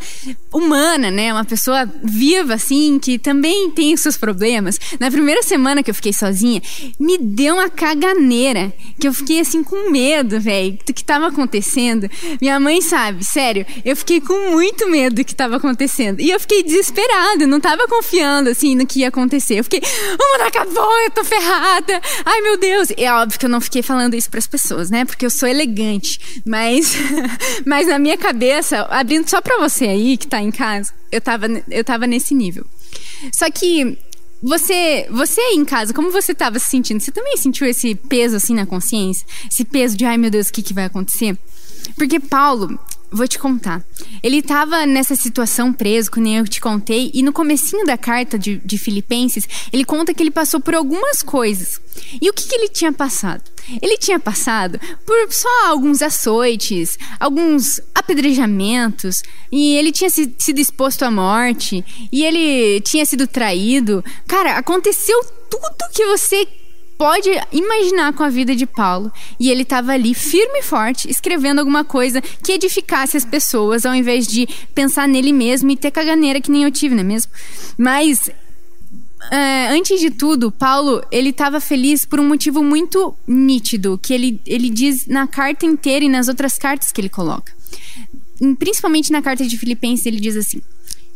humana, 0.52 1.10
né? 1.10 1.32
Uma 1.32 1.46
pessoa 1.46 1.90
viva 2.04 2.52
assim, 2.52 2.98
que 2.98 3.18
também 3.18 3.70
tem 3.70 3.94
os 3.94 4.00
seus 4.00 4.18
problemas. 4.18 4.78
Na 5.00 5.10
primeira 5.10 5.42
semana 5.42 5.82
que 5.82 5.90
eu 5.90 5.94
fiquei 5.94 6.12
sozinha, 6.12 6.60
me 7.00 7.16
deu 7.16 7.54
uma 7.54 7.70
caganeira, 7.70 8.74
que 9.00 9.08
eu 9.08 9.14
fiquei 9.14 9.40
assim 9.40 9.64
com 9.64 9.90
medo, 9.90 10.38
velho, 10.38 10.78
do 10.86 10.92
que 10.92 11.00
estava 11.00 11.28
acontecendo. 11.28 12.06
Minha 12.38 12.60
mãe 12.60 12.82
sabe, 12.82 13.24
sério, 13.24 13.64
eu 13.82 13.96
fiquei 13.96 14.20
com 14.20 14.50
muito 14.50 14.90
medo 14.90 15.16
do 15.16 15.24
que 15.24 15.32
estava 15.32 15.56
acontecendo. 15.56 16.20
E 16.20 16.30
eu 16.30 16.38
fiquei 16.38 16.62
desesperada, 16.62 17.46
não 17.46 17.56
estava 17.56 17.88
confiando 17.88 18.50
assim 18.50 18.76
no 18.76 18.86
que 18.86 19.00
ia 19.00 19.08
acontecer. 19.08 19.60
Eu 19.60 19.64
fiquei 19.64 19.85
o 20.18 20.32
mundo 20.32 20.46
acabou, 20.46 21.00
eu 21.00 21.10
tô 21.10 21.24
ferrada. 21.24 22.00
Ai, 22.24 22.40
meu 22.40 22.58
Deus. 22.58 22.88
É 22.96 23.12
óbvio 23.12 23.38
que 23.38 23.46
eu 23.46 23.50
não 23.50 23.60
fiquei 23.60 23.82
falando 23.82 24.14
isso 24.14 24.30
para 24.30 24.38
as 24.38 24.46
pessoas, 24.46 24.90
né? 24.90 25.04
Porque 25.04 25.24
eu 25.24 25.30
sou 25.30 25.48
elegante. 25.48 26.42
Mas, 26.44 26.94
mas 27.64 27.86
na 27.86 27.98
minha 27.98 28.16
cabeça, 28.16 28.82
abrindo 28.90 29.28
só 29.28 29.40
para 29.40 29.58
você 29.58 29.86
aí 29.86 30.16
que 30.16 30.26
tá 30.26 30.40
em 30.40 30.50
casa, 30.50 30.92
eu 31.10 31.20
tava, 31.20 31.46
eu 31.70 31.84
tava 31.84 32.06
nesse 32.06 32.34
nível. 32.34 32.66
Só 33.32 33.50
que 33.50 33.98
você, 34.42 35.06
você 35.10 35.40
aí 35.40 35.56
em 35.56 35.64
casa, 35.64 35.94
como 35.94 36.10
você 36.10 36.32
estava 36.32 36.58
se 36.58 36.70
sentindo? 36.70 37.00
Você 37.00 37.10
também 37.10 37.36
sentiu 37.36 37.66
esse 37.66 37.94
peso 37.94 38.36
assim 38.36 38.54
na 38.54 38.66
consciência? 38.66 39.26
Esse 39.50 39.64
peso 39.64 39.96
de, 39.96 40.04
ai 40.04 40.18
meu 40.18 40.30
Deus, 40.30 40.48
o 40.48 40.52
que, 40.52 40.62
que 40.62 40.74
vai 40.74 40.84
acontecer? 40.84 41.36
Porque 41.96 42.20
Paulo, 42.20 42.78
Vou 43.10 43.26
te 43.26 43.38
contar. 43.38 43.84
Ele 44.22 44.38
estava 44.38 44.84
nessa 44.84 45.14
situação 45.14 45.72
preso, 45.72 46.10
nem 46.16 46.38
eu 46.38 46.48
te 46.48 46.60
contei, 46.60 47.10
e 47.14 47.22
no 47.22 47.32
comecinho 47.32 47.84
da 47.86 47.96
carta 47.96 48.38
de, 48.38 48.58
de 48.58 48.78
Filipenses, 48.78 49.48
ele 49.72 49.84
conta 49.84 50.12
que 50.12 50.22
ele 50.22 50.30
passou 50.30 50.60
por 50.60 50.74
algumas 50.74 51.22
coisas. 51.22 51.80
E 52.20 52.28
o 52.28 52.32
que, 52.32 52.46
que 52.46 52.54
ele 52.54 52.68
tinha 52.68 52.92
passado? 52.92 53.42
Ele 53.82 53.96
tinha 53.96 54.18
passado 54.20 54.78
por 55.04 55.32
só 55.32 55.66
alguns 55.68 56.02
açoites, 56.02 56.98
alguns 57.18 57.80
apedrejamentos, 57.94 59.22
e 59.50 59.74
ele 59.76 59.92
tinha 59.92 60.10
sido 60.10 60.58
exposto 60.58 61.04
à 61.04 61.10
morte, 61.10 61.84
e 62.12 62.24
ele 62.24 62.80
tinha 62.82 63.04
sido 63.04 63.26
traído. 63.26 64.04
Cara, 64.26 64.56
aconteceu 64.56 65.20
tudo 65.50 65.92
que 65.92 66.04
você 66.06 66.46
pode 66.98 67.28
imaginar 67.52 68.12
com 68.12 68.22
a 68.22 68.28
vida 68.28 68.54
de 68.54 68.66
Paulo. 68.66 69.12
E 69.38 69.50
ele 69.50 69.62
estava 69.62 69.92
ali 69.92 70.14
firme 70.14 70.60
e 70.60 70.62
forte, 70.62 71.10
escrevendo 71.10 71.58
alguma 71.58 71.84
coisa 71.84 72.20
que 72.20 72.52
edificasse 72.52 73.16
as 73.16 73.24
pessoas, 73.24 73.86
ao 73.86 73.94
invés 73.94 74.26
de 74.26 74.46
pensar 74.74 75.06
nele 75.06 75.32
mesmo 75.32 75.70
e 75.70 75.76
ter 75.76 75.90
caganeira 75.90 76.40
que 76.40 76.50
nem 76.50 76.64
eu 76.64 76.70
tive, 76.70 76.94
não 76.94 77.02
é 77.02 77.04
mesmo? 77.04 77.32
Mas 77.76 78.30
é, 79.30 79.68
antes 79.68 80.00
de 80.00 80.10
tudo, 80.10 80.52
Paulo 80.52 81.02
ele 81.10 81.30
estava 81.30 81.60
feliz 81.60 82.04
por 82.04 82.20
um 82.20 82.28
motivo 82.28 82.62
muito 82.62 83.14
nítido 83.26 83.98
que 84.02 84.12
ele, 84.12 84.40
ele 84.46 84.70
diz 84.70 85.06
na 85.06 85.26
carta 85.26 85.66
inteira 85.66 86.04
e 86.04 86.08
nas 86.08 86.28
outras 86.28 86.56
cartas 86.58 86.92
que 86.92 87.00
ele 87.00 87.08
coloca. 87.08 87.52
Principalmente 88.58 89.10
na 89.10 89.22
carta 89.22 89.46
de 89.46 89.56
Filipenses 89.56 90.06
ele 90.06 90.20
diz 90.20 90.36
assim: 90.36 90.60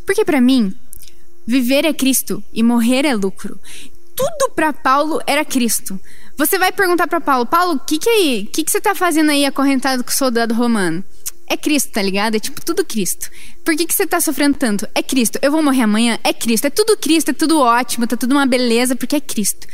porque 0.07 0.25
para 0.25 0.41
mim 0.41 0.75
viver 1.47 1.85
é 1.85 1.93
Cristo 1.93 2.43
e 2.53 2.63
morrer 2.63 3.05
é 3.05 3.15
lucro 3.15 3.59
tudo 4.21 4.53
para 4.55 4.71
Paulo 4.73 5.19
era 5.27 5.45
Cristo. 5.47 5.99
Você 6.37 6.59
vai 6.59 6.71
perguntar 6.73 7.07
para 7.07 7.21
Paulo, 7.21 7.47
Paulo, 7.47 7.75
o 7.75 7.79
que 7.79 7.99
que 7.99 8.09
é? 8.11 8.45
Que 8.45 8.65
que 8.65 8.71
você 8.71 8.81
tá 8.81 8.95
fazendo 8.95 9.31
aí 9.31 9.47
acorrentado 9.47 10.05
com 10.05 10.11
o 10.11 10.15
soldado 10.15 10.53
romano? 10.53 11.03
É 11.51 11.57
Cristo, 11.57 11.91
tá 11.91 12.01
ligado? 12.01 12.37
É 12.37 12.39
tipo 12.39 12.65
tudo 12.65 12.85
Cristo. 12.85 13.29
Por 13.65 13.77
que, 13.77 13.85
que 13.85 13.93
você 13.93 14.07
tá 14.07 14.21
sofrendo 14.21 14.57
tanto? 14.57 14.87
É 14.95 15.03
Cristo. 15.03 15.37
Eu 15.43 15.51
vou 15.51 15.61
morrer 15.61 15.83
amanhã? 15.83 16.17
É 16.23 16.33
Cristo. 16.33 16.67
É 16.67 16.71
tudo 16.71 16.97
Cristo, 16.97 17.33
é 17.33 17.35
tudo 17.35 17.59
ótimo, 17.59 18.07
tá 18.07 18.17
tudo 18.17 18.31
uma 18.31 18.47
beleza, 18.47 18.95
porque 18.95 19.17
é 19.17 19.21
Cristo. 19.21 19.67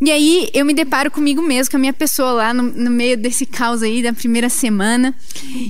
E 0.00 0.08
aí 0.12 0.48
eu 0.54 0.64
me 0.64 0.72
deparo 0.72 1.10
comigo 1.10 1.42
mesmo, 1.42 1.72
com 1.72 1.78
a 1.78 1.80
minha 1.80 1.92
pessoa 1.92 2.30
lá 2.30 2.54
no, 2.54 2.62
no 2.62 2.92
meio 2.92 3.16
desse 3.16 3.44
caos 3.44 3.82
aí 3.82 4.04
da 4.04 4.12
primeira 4.12 4.48
semana. 4.48 5.12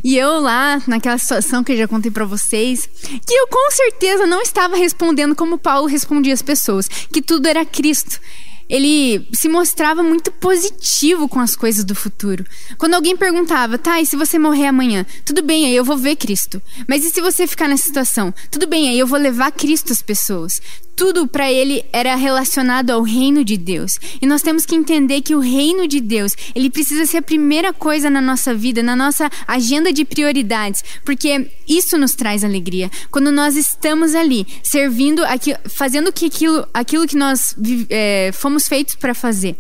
E 0.05 0.19
eu 0.19 0.41
lá, 0.41 0.83
naquela 0.87 1.17
situação 1.17 1.65
que 1.65 1.73
eu 1.73 1.77
já 1.79 1.89
contei 1.89 2.11
para 2.11 2.27
vocês, 2.27 2.87
que 3.27 3.35
eu 3.35 3.47
com 3.47 3.71
certeza 3.71 4.27
não 4.27 4.43
estava 4.43 4.77
respondendo 4.77 5.35
como 5.35 5.57
Paulo 5.57 5.87
respondia 5.87 6.35
as 6.35 6.43
pessoas, 6.43 6.87
que 6.87 7.23
tudo 7.23 7.47
era 7.47 7.65
Cristo 7.65 8.21
ele 8.69 9.29
se 9.33 9.49
mostrava 9.49 10.03
muito 10.03 10.31
positivo 10.33 11.29
com 11.29 11.41
as 11.41 11.55
coisas 11.55 11.85
do 11.85 11.95
futuro. 11.95 12.45
Quando 12.79 12.95
alguém 12.95 13.17
perguntava, 13.17 13.79
tá, 13.79 14.01
e 14.01 14.07
se 14.07 14.17
você 14.17 14.39
morrer 14.39 14.67
amanhã? 14.67 15.07
Tudo 15.25 15.43
bem, 15.43 15.67
aí 15.67 15.77
eu 15.77 15.85
vou 15.85 15.97
ver 15.97 16.17
Cristo. 16.17 16.61
Mas 16.89 17.05
e 17.05 17.11
se 17.11 17.21
você 17.21 17.47
ficar 17.47 17.69
nessa 17.69 17.85
situação? 17.85 18.33
Tudo 18.51 18.67
bem, 18.67 18.89
aí 18.89 18.99
eu 18.99 19.07
vou 19.07 19.19
levar 19.19 19.53
Cristo 19.53 19.93
às 19.93 20.03
pessoas 20.03 20.61
tudo 20.97 21.29
para 21.29 21.53
ele 21.53 21.85
era 21.93 22.17
relacionado 22.17 22.91
ao 22.91 23.03
reino 23.03 23.45
de 23.45 23.59
Deus. 23.59 23.99
E 24.21 24.27
nós 24.27 24.41
temos 24.41 24.65
que 24.65 24.75
entender 24.75 25.21
que 25.21 25.35
o 25.35 25.41
reino 25.41 25.87
de 25.87 26.01
Deus, 26.01 26.35
ele 26.55 26.71
precisa 26.71 27.05
ser 27.05 27.19
a 27.19 27.23
primeira 27.23 27.73
coisa 27.73 28.09
na 28.09 28.21
nossa 28.23 28.55
vida, 28.55 28.83
na 28.83 28.97
nossa 28.97 29.31
agenda 29.47 29.93
de 29.93 30.07
prioridades, 30.07 30.83
porque 31.05 31.51
isso 31.69 31.99
nos 31.99 32.15
traz 32.15 32.43
alegria. 32.43 32.91
Quando 33.11 33.31
nós 33.31 33.57
estamos 33.57 34.15
ali, 34.15 34.47
servindo, 34.63 35.23
aqui, 35.25 35.55
fazendo 35.69 36.11
que 36.11 36.27
aquilo, 36.27 36.67
aquilo 36.73 37.07
que 37.07 37.17
nós 37.17 37.55
é, 37.91 38.31
fomos 38.33 38.67
feitos 38.67 38.95
para 38.95 39.15
fazer. 39.15 39.55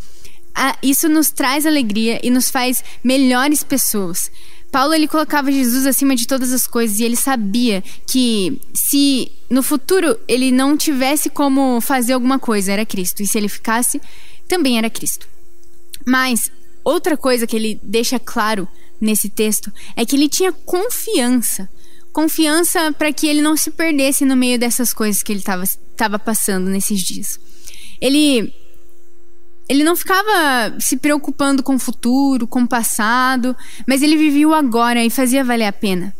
Isso 0.82 1.06
nos 1.06 1.30
traz 1.30 1.66
alegria 1.66 2.18
e 2.22 2.30
nos 2.30 2.50
faz 2.50 2.82
melhores 3.04 3.62
pessoas. 3.62 4.30
Paulo 4.70 4.94
ele 4.94 5.06
colocava 5.06 5.50
Jesus 5.52 5.86
acima 5.86 6.16
de 6.16 6.26
todas 6.26 6.52
as 6.52 6.66
coisas 6.66 6.98
e 6.98 7.04
ele 7.04 7.16
sabia 7.16 7.82
que 8.06 8.60
se 8.88 9.32
no 9.50 9.64
futuro 9.64 10.16
ele 10.28 10.52
não 10.52 10.76
tivesse 10.76 11.28
como 11.28 11.80
fazer 11.80 12.12
alguma 12.12 12.38
coisa, 12.38 12.70
era 12.70 12.86
Cristo. 12.86 13.20
E 13.20 13.26
se 13.26 13.36
ele 13.36 13.48
ficasse, 13.48 14.00
também 14.46 14.78
era 14.78 14.88
Cristo. 14.88 15.26
Mas 16.06 16.52
outra 16.84 17.16
coisa 17.16 17.48
que 17.48 17.56
ele 17.56 17.80
deixa 17.82 18.20
claro 18.20 18.68
nesse 19.00 19.28
texto 19.28 19.72
é 19.96 20.06
que 20.06 20.14
ele 20.14 20.28
tinha 20.28 20.52
confiança. 20.52 21.68
Confiança 22.12 22.92
para 22.92 23.12
que 23.12 23.26
ele 23.26 23.42
não 23.42 23.56
se 23.56 23.72
perdesse 23.72 24.24
no 24.24 24.36
meio 24.36 24.56
dessas 24.56 24.92
coisas 24.92 25.20
que 25.20 25.32
ele 25.32 25.40
estava 25.40 26.16
passando 26.16 26.70
nesses 26.70 27.00
dias. 27.00 27.40
Ele 28.00 28.54
ele 29.68 29.82
não 29.82 29.96
ficava 29.96 30.76
se 30.78 30.96
preocupando 30.96 31.60
com 31.60 31.74
o 31.74 31.78
futuro, 31.80 32.46
com 32.46 32.60
o 32.60 32.68
passado, 32.68 33.56
mas 33.84 34.00
ele 34.00 34.16
vivia 34.16 34.46
o 34.46 34.54
agora 34.54 35.04
e 35.04 35.10
fazia 35.10 35.42
valer 35.42 35.66
a 35.66 35.72
pena. 35.72 36.14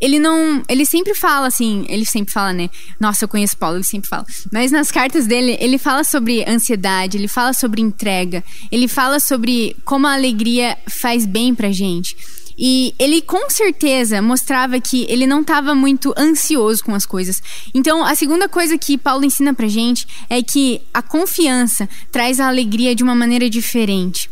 Ele 0.00 0.18
não. 0.18 0.62
Ele 0.68 0.84
sempre 0.84 1.14
fala 1.14 1.46
assim. 1.46 1.86
Ele 1.88 2.04
sempre 2.04 2.32
fala, 2.32 2.52
né? 2.52 2.68
Nossa, 3.00 3.24
eu 3.24 3.28
conheço 3.28 3.56
Paulo, 3.56 3.76
ele 3.76 3.84
sempre 3.84 4.08
fala. 4.08 4.26
Mas 4.52 4.70
nas 4.70 4.90
cartas 4.90 5.26
dele, 5.26 5.56
ele 5.60 5.78
fala 5.78 6.04
sobre 6.04 6.44
ansiedade, 6.48 7.16
ele 7.16 7.28
fala 7.28 7.52
sobre 7.52 7.80
entrega, 7.80 8.44
ele 8.70 8.88
fala 8.88 9.20
sobre 9.20 9.76
como 9.84 10.06
a 10.06 10.14
alegria 10.14 10.76
faz 10.88 11.24
bem 11.26 11.54
pra 11.54 11.72
gente. 11.72 12.16
E 12.58 12.94
ele 12.98 13.20
com 13.20 13.50
certeza 13.50 14.22
mostrava 14.22 14.80
que 14.80 15.04
ele 15.10 15.26
não 15.26 15.42
estava 15.42 15.74
muito 15.74 16.14
ansioso 16.16 16.82
com 16.82 16.94
as 16.94 17.04
coisas. 17.04 17.42
Então, 17.74 18.02
a 18.02 18.14
segunda 18.14 18.48
coisa 18.48 18.78
que 18.78 18.96
Paulo 18.96 19.24
ensina 19.24 19.52
pra 19.52 19.68
gente 19.68 20.06
é 20.30 20.42
que 20.42 20.80
a 20.92 21.02
confiança 21.02 21.88
traz 22.10 22.40
a 22.40 22.48
alegria 22.48 22.94
de 22.94 23.02
uma 23.02 23.14
maneira 23.14 23.50
diferente. 23.50 24.30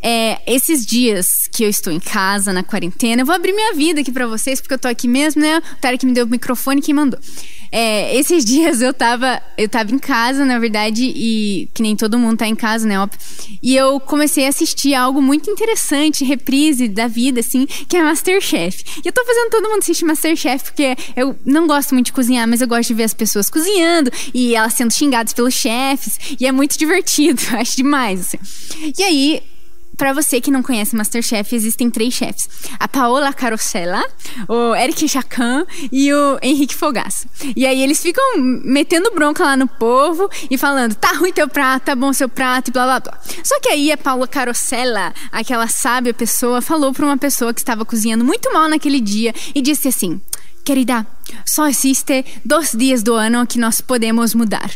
É, 0.00 0.40
esses 0.46 0.86
dias 0.86 1.48
que 1.52 1.64
eu 1.64 1.68
estou 1.68 1.92
em 1.92 1.98
casa, 1.98 2.52
na 2.52 2.62
quarentena, 2.62 3.22
eu 3.22 3.26
vou 3.26 3.34
abrir 3.34 3.52
minha 3.52 3.74
vida 3.74 4.00
aqui 4.00 4.12
para 4.12 4.26
vocês, 4.26 4.60
porque 4.60 4.74
eu 4.74 4.78
tô 4.78 4.88
aqui 4.88 5.08
mesmo, 5.08 5.42
né? 5.42 5.58
O 5.58 5.76
Tarek 5.80 6.06
me 6.06 6.12
deu 6.12 6.24
o 6.24 6.28
microfone, 6.28 6.80
quem 6.80 6.94
mandou. 6.94 7.18
É, 7.70 8.16
esses 8.16 8.44
dias 8.46 8.80
eu 8.80 8.94
tava, 8.94 9.42
eu 9.56 9.68
tava 9.68 9.92
em 9.92 9.98
casa, 9.98 10.44
na 10.44 10.58
verdade, 10.58 11.02
e 11.04 11.68
que 11.74 11.82
nem 11.82 11.96
todo 11.96 12.18
mundo 12.18 12.38
tá 12.38 12.46
em 12.46 12.54
casa, 12.54 12.86
né. 12.86 12.94
E 13.62 13.76
eu 13.76 13.98
comecei 14.00 14.46
a 14.46 14.48
assistir 14.48 14.94
algo 14.94 15.20
muito 15.20 15.50
interessante, 15.50 16.24
reprise 16.24 16.88
da 16.88 17.08
vida, 17.08 17.40
assim, 17.40 17.66
que 17.88 17.96
é 17.96 18.02
Masterchef. 18.02 18.84
E 19.04 19.08
eu 19.08 19.12
tô 19.12 19.24
fazendo 19.24 19.50
todo 19.50 19.68
mundo 19.68 19.80
assistir 19.80 20.04
Masterchef, 20.04 20.64
porque 20.64 20.96
eu 21.16 21.36
não 21.44 21.66
gosto 21.66 21.92
muito 21.94 22.06
de 22.06 22.12
cozinhar, 22.12 22.46
mas 22.46 22.60
eu 22.60 22.68
gosto 22.68 22.88
de 22.88 22.94
ver 22.94 23.04
as 23.04 23.14
pessoas 23.14 23.50
cozinhando 23.50 24.10
e 24.32 24.54
elas 24.54 24.74
sendo 24.74 24.92
xingadas 24.92 25.32
pelos 25.32 25.54
chefes. 25.54 26.18
E 26.38 26.46
é 26.46 26.52
muito 26.52 26.76
divertido, 26.78 27.42
acho 27.52 27.76
demais, 27.76 28.20
assim. 28.20 28.38
E 28.96 29.02
aí, 29.02 29.42
para 29.98 30.12
você 30.12 30.40
que 30.40 30.50
não 30.50 30.62
conhece 30.62 30.94
Masterchef, 30.94 31.54
existem 31.54 31.90
três 31.90 32.14
chefs: 32.14 32.48
a 32.78 32.86
Paola 32.86 33.32
Carosella, 33.32 34.02
o 34.48 34.74
Eric 34.74 35.08
Jacan 35.08 35.66
e 35.90 36.14
o 36.14 36.38
Henrique 36.40 36.74
Fogaça. 36.74 37.28
E 37.54 37.66
aí 37.66 37.82
eles 37.82 38.00
ficam 38.00 38.24
metendo 38.38 39.10
bronca 39.10 39.42
lá 39.42 39.56
no 39.56 39.66
povo 39.66 40.30
e 40.48 40.56
falando: 40.56 40.94
tá 40.94 41.12
ruim 41.14 41.32
teu 41.32 41.48
prato, 41.48 41.86
tá 41.86 41.96
bom 41.96 42.12
seu 42.12 42.28
prato 42.28 42.68
e 42.68 42.70
blá 42.70 42.84
blá 42.84 43.00
blá. 43.00 43.20
Só 43.42 43.58
que 43.60 43.68
aí 43.68 43.90
a 43.90 43.96
Paola 43.96 44.28
Carosella, 44.28 45.12
aquela 45.32 45.66
sábia 45.66 46.14
pessoa, 46.14 46.62
falou 46.62 46.92
para 46.92 47.04
uma 47.04 47.18
pessoa 47.18 47.52
que 47.52 47.60
estava 47.60 47.84
cozinhando 47.84 48.24
muito 48.24 48.52
mal 48.52 48.68
naquele 48.68 49.00
dia 49.00 49.34
e 49.52 49.60
disse 49.60 49.88
assim: 49.88 50.20
Querida, 50.64 51.04
só 51.44 51.66
existe 51.66 52.24
dois 52.44 52.70
dias 52.70 53.02
do 53.02 53.14
ano 53.14 53.44
que 53.48 53.58
nós 53.58 53.80
podemos 53.80 54.32
mudar. 54.32 54.70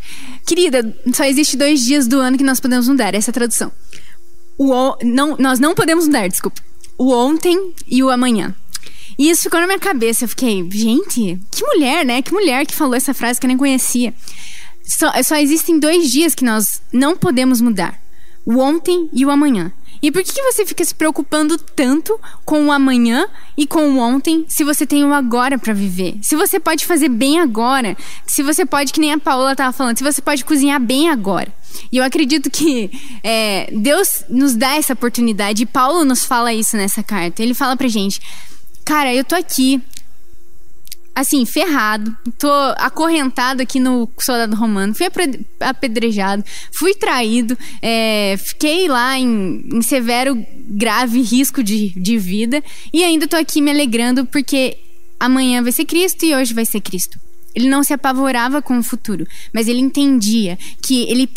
Querida, 0.45 0.97
só 1.15 1.23
existe 1.25 1.57
dois 1.57 1.85
dias 1.85 2.09
do 2.09 2.19
ano 2.19 2.37
que 2.37 2.43
nós 2.43 2.59
podemos 2.59 2.89
mudar. 2.89 3.15
Essa 3.15 3.31
é 3.31 3.33
a 3.33 3.35
tradução 3.35 3.71
o 4.71 4.97
não, 5.03 5.37
nós 5.39 5.59
não 5.59 5.75
podemos 5.75 6.07
mudar, 6.07 6.29
desculpa. 6.29 6.61
O 6.99 7.13
ontem 7.13 7.75
e 7.87 8.03
o 8.03 8.11
amanhã. 8.11 8.55
E 9.19 9.31
isso 9.31 9.43
ficou 9.43 9.61
na 9.61 9.67
minha 9.67 9.79
cabeça. 9.79 10.25
Eu 10.25 10.29
fiquei, 10.29 10.67
gente, 10.71 11.39
que 11.51 11.65
mulher, 11.65 12.05
né? 12.05 12.23
Que 12.23 12.33
mulher 12.33 12.67
que 12.67 12.75
falou 12.75 12.95
essa 12.95 13.15
frase 13.15 13.41
que 13.41 13.47
eu 13.47 13.49
nem 13.49 13.57
conhecia. 13.57 14.15
Só, 14.85 15.11
só 15.23 15.37
existem 15.37 15.79
dois 15.79 16.11
dias 16.11 16.35
que 16.35 16.45
nós 16.45 16.83
não 16.93 17.17
podemos 17.17 17.61
mudar: 17.61 18.01
o 18.45 18.59
ontem 18.59 19.09
e 19.13 19.25
o 19.25 19.31
amanhã. 19.31 19.73
E 20.03 20.11
por 20.11 20.25
que, 20.25 20.33
que 20.33 20.43
você 20.43 20.67
fica 20.67 20.85
se 20.85 20.93
preocupando 20.93 21.57
tanto 21.57 22.19
com 22.45 22.67
o 22.67 22.73
amanhã 22.73 23.29
e 23.57 23.69
com 23.69 23.89
o 23.89 23.99
ontem 23.99 24.45
se 24.49 24.65
você 24.65 24.85
tem 24.85 25.05
o 25.05 25.15
agora 25.15 25.57
para 25.57 25.73
viver? 25.73 26.17
Se 26.21 26.35
você 26.35 26.59
pode 26.59 26.85
fazer 26.85 27.09
bem 27.09 27.39
agora, 27.39 27.97
se 28.27 28.43
você 28.43 28.67
pode, 28.67 28.93
que 28.93 28.99
nem 28.99 29.13
a 29.13 29.19
Paola 29.19 29.55
tava 29.55 29.73
falando, 29.73 29.97
se 29.97 30.03
você 30.03 30.21
pode 30.21 30.45
cozinhar 30.45 30.81
bem 30.81 31.09
agora. 31.09 31.55
E 31.91 31.97
eu 31.97 32.05
acredito 32.05 32.51
que 32.51 32.91
é, 33.23 33.71
Deus 33.73 34.25
nos 34.29 34.55
dá 34.55 34.77
essa 34.77 34.93
oportunidade. 34.93 35.63
E 35.63 35.67
Paulo 35.67 36.05
nos 36.05 36.25
fala 36.25 36.53
isso 36.53 36.77
nessa 36.77 37.03
carta. 37.03 37.43
Ele 37.43 37.55
fala 37.55 37.77
pra 37.77 37.89
gente: 37.89 38.21
Cara, 38.85 39.15
eu 39.15 39.25
tô 39.25 39.35
aqui, 39.35 39.81
assim, 41.15 41.45
ferrado. 41.45 42.17
Tô 42.39 42.51
acorrentado 42.77 43.63
aqui 43.63 43.79
no 43.79 44.09
soldado 44.19 44.57
romano. 44.57 44.95
Fui 44.95 45.07
apedrejado, 45.61 46.45
fui 46.73 46.95
traído, 46.95 47.57
é, 47.81 48.37
fiquei 48.39 48.89
lá 48.89 49.19
em, 49.19 49.65
em, 49.73 49.83
severo, 49.83 50.37
grave 50.69 51.23
risco 51.23 51.63
de, 51.63 51.91
de 51.91 52.19
vida. 52.19 52.63
E 52.93 53.05
ainda 53.05 53.27
tô 53.27 53.37
aqui 53.37 53.61
me 53.61 53.71
alegrando 53.71 54.27
porque 54.27 54.79
amanhã 55.19 55.63
vai 55.63 55.73
ser 55.73 55.85
Cristo 55.85 56.25
e 56.25 56.35
hoje 56.35 56.53
vai 56.53 56.65
ser 56.65 56.81
Cristo. 56.81 57.19
Ele 57.55 57.69
não 57.69 57.83
se 57.85 57.93
apavorava 57.93 58.63
com 58.63 58.79
o 58.79 58.83
futuro, 58.83 59.27
mas 59.53 59.69
ele 59.69 59.81
entendia 59.81 60.59
que 60.81 61.03
ele 61.05 61.29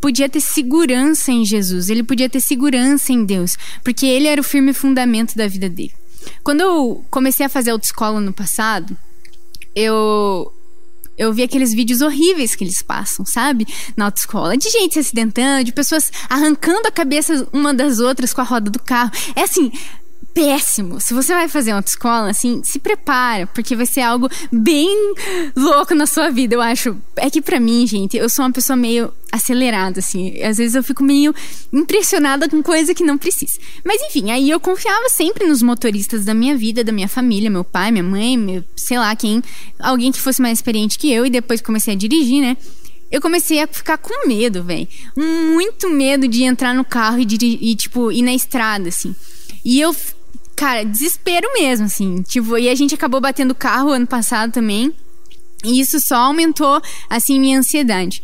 podia 0.00 0.28
ter 0.28 0.40
segurança 0.40 1.32
em 1.32 1.44
Jesus, 1.44 1.88
ele 1.88 2.02
podia 2.02 2.28
ter 2.28 2.40
segurança 2.40 3.12
em 3.12 3.24
Deus, 3.24 3.56
porque 3.82 4.06
ele 4.06 4.26
era 4.26 4.40
o 4.40 4.44
firme 4.44 4.72
fundamento 4.72 5.34
da 5.36 5.48
vida 5.48 5.68
dele. 5.68 5.92
Quando 6.42 6.60
eu 6.60 7.04
comecei 7.10 7.46
a 7.46 7.48
fazer 7.48 7.70
autoescola 7.70 8.20
no 8.20 8.32
passado, 8.32 8.96
eu 9.74 10.52
eu 11.18 11.32
vi 11.32 11.42
aqueles 11.42 11.72
vídeos 11.72 12.02
horríveis 12.02 12.54
que 12.54 12.62
eles 12.62 12.82
passam, 12.82 13.24
sabe? 13.24 13.66
Na 13.96 14.06
autoescola. 14.06 14.56
De 14.56 14.68
gente 14.68 14.94
se 14.94 14.98
acidentando, 14.98 15.64
de 15.64 15.72
pessoas 15.72 16.12
arrancando 16.28 16.86
a 16.86 16.90
cabeça 16.90 17.48
uma 17.52 17.72
das 17.72 18.00
outras 18.00 18.34
com 18.34 18.42
a 18.42 18.44
roda 18.44 18.70
do 18.70 18.78
carro. 18.78 19.10
É 19.34 19.42
assim, 19.42 19.72
péssimo. 20.36 21.00
Se 21.00 21.14
você 21.14 21.32
vai 21.32 21.48
fazer 21.48 21.70
uma 21.70 21.78
autoescola, 21.78 22.28
assim, 22.28 22.60
se 22.62 22.78
prepara, 22.78 23.46
porque 23.46 23.74
vai 23.74 23.86
ser 23.86 24.02
algo 24.02 24.28
bem 24.52 25.14
louco 25.56 25.94
na 25.94 26.06
sua 26.06 26.28
vida, 26.28 26.54
eu 26.54 26.60
acho. 26.60 26.94
É 27.16 27.30
que 27.30 27.40
para 27.40 27.58
mim, 27.58 27.86
gente, 27.86 28.18
eu 28.18 28.28
sou 28.28 28.44
uma 28.44 28.52
pessoa 28.52 28.76
meio 28.76 29.10
acelerada, 29.32 30.00
assim. 30.00 30.38
Às 30.42 30.58
vezes 30.58 30.74
eu 30.74 30.82
fico 30.82 31.02
meio 31.02 31.34
impressionada 31.72 32.50
com 32.50 32.62
coisa 32.62 32.94
que 32.94 33.02
não 33.02 33.16
precisa. 33.16 33.58
Mas 33.82 34.02
enfim, 34.02 34.30
aí 34.30 34.50
eu 34.50 34.60
confiava 34.60 35.08
sempre 35.08 35.46
nos 35.46 35.62
motoristas 35.62 36.26
da 36.26 36.34
minha 36.34 36.54
vida, 36.54 36.84
da 36.84 36.92
minha 36.92 37.08
família, 37.08 37.48
meu 37.48 37.64
pai, 37.64 37.90
minha 37.90 38.04
mãe, 38.04 38.36
meu, 38.36 38.62
sei 38.76 38.98
lá 38.98 39.16
quem, 39.16 39.42
alguém 39.78 40.12
que 40.12 40.20
fosse 40.20 40.42
mais 40.42 40.58
experiente 40.58 40.98
que 40.98 41.10
eu, 41.10 41.24
e 41.24 41.30
depois 41.30 41.62
comecei 41.62 41.94
a 41.94 41.96
dirigir, 41.96 42.42
né? 42.42 42.58
eu 43.10 43.20
comecei 43.20 43.62
a 43.62 43.68
ficar 43.68 43.96
com 43.98 44.26
medo, 44.26 44.64
velho. 44.64 44.86
Muito 45.16 45.88
medo 45.88 46.26
de 46.26 46.42
entrar 46.42 46.74
no 46.74 46.84
carro 46.84 47.20
e, 47.20 47.24
e, 47.70 47.76
tipo, 47.76 48.10
ir 48.10 48.22
na 48.22 48.34
estrada, 48.34 48.88
assim. 48.88 49.14
E 49.64 49.80
eu 49.80 49.94
cara, 50.56 50.84
desespero 50.84 51.52
mesmo, 51.52 51.86
assim. 51.86 52.22
Tipo, 52.22 52.56
e 52.56 52.68
a 52.68 52.74
gente 52.74 52.94
acabou 52.94 53.20
batendo 53.20 53.54
carro 53.54 53.90
ano 53.90 54.06
passado 54.06 54.52
também. 54.52 54.92
E 55.64 55.80
isso 55.80 56.00
só 56.00 56.16
aumentou, 56.16 56.80
assim, 57.08 57.38
minha 57.38 57.58
ansiedade. 57.58 58.22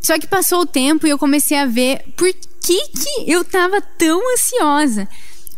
Só 0.00 0.18
que 0.18 0.26
passou 0.26 0.60
o 0.60 0.66
tempo 0.66 1.06
e 1.06 1.10
eu 1.10 1.18
comecei 1.18 1.56
a 1.56 1.66
ver 1.66 2.02
por 2.16 2.32
que, 2.32 2.88
que 2.88 3.30
eu 3.30 3.44
tava 3.44 3.80
tão 3.80 4.20
ansiosa. 4.32 5.08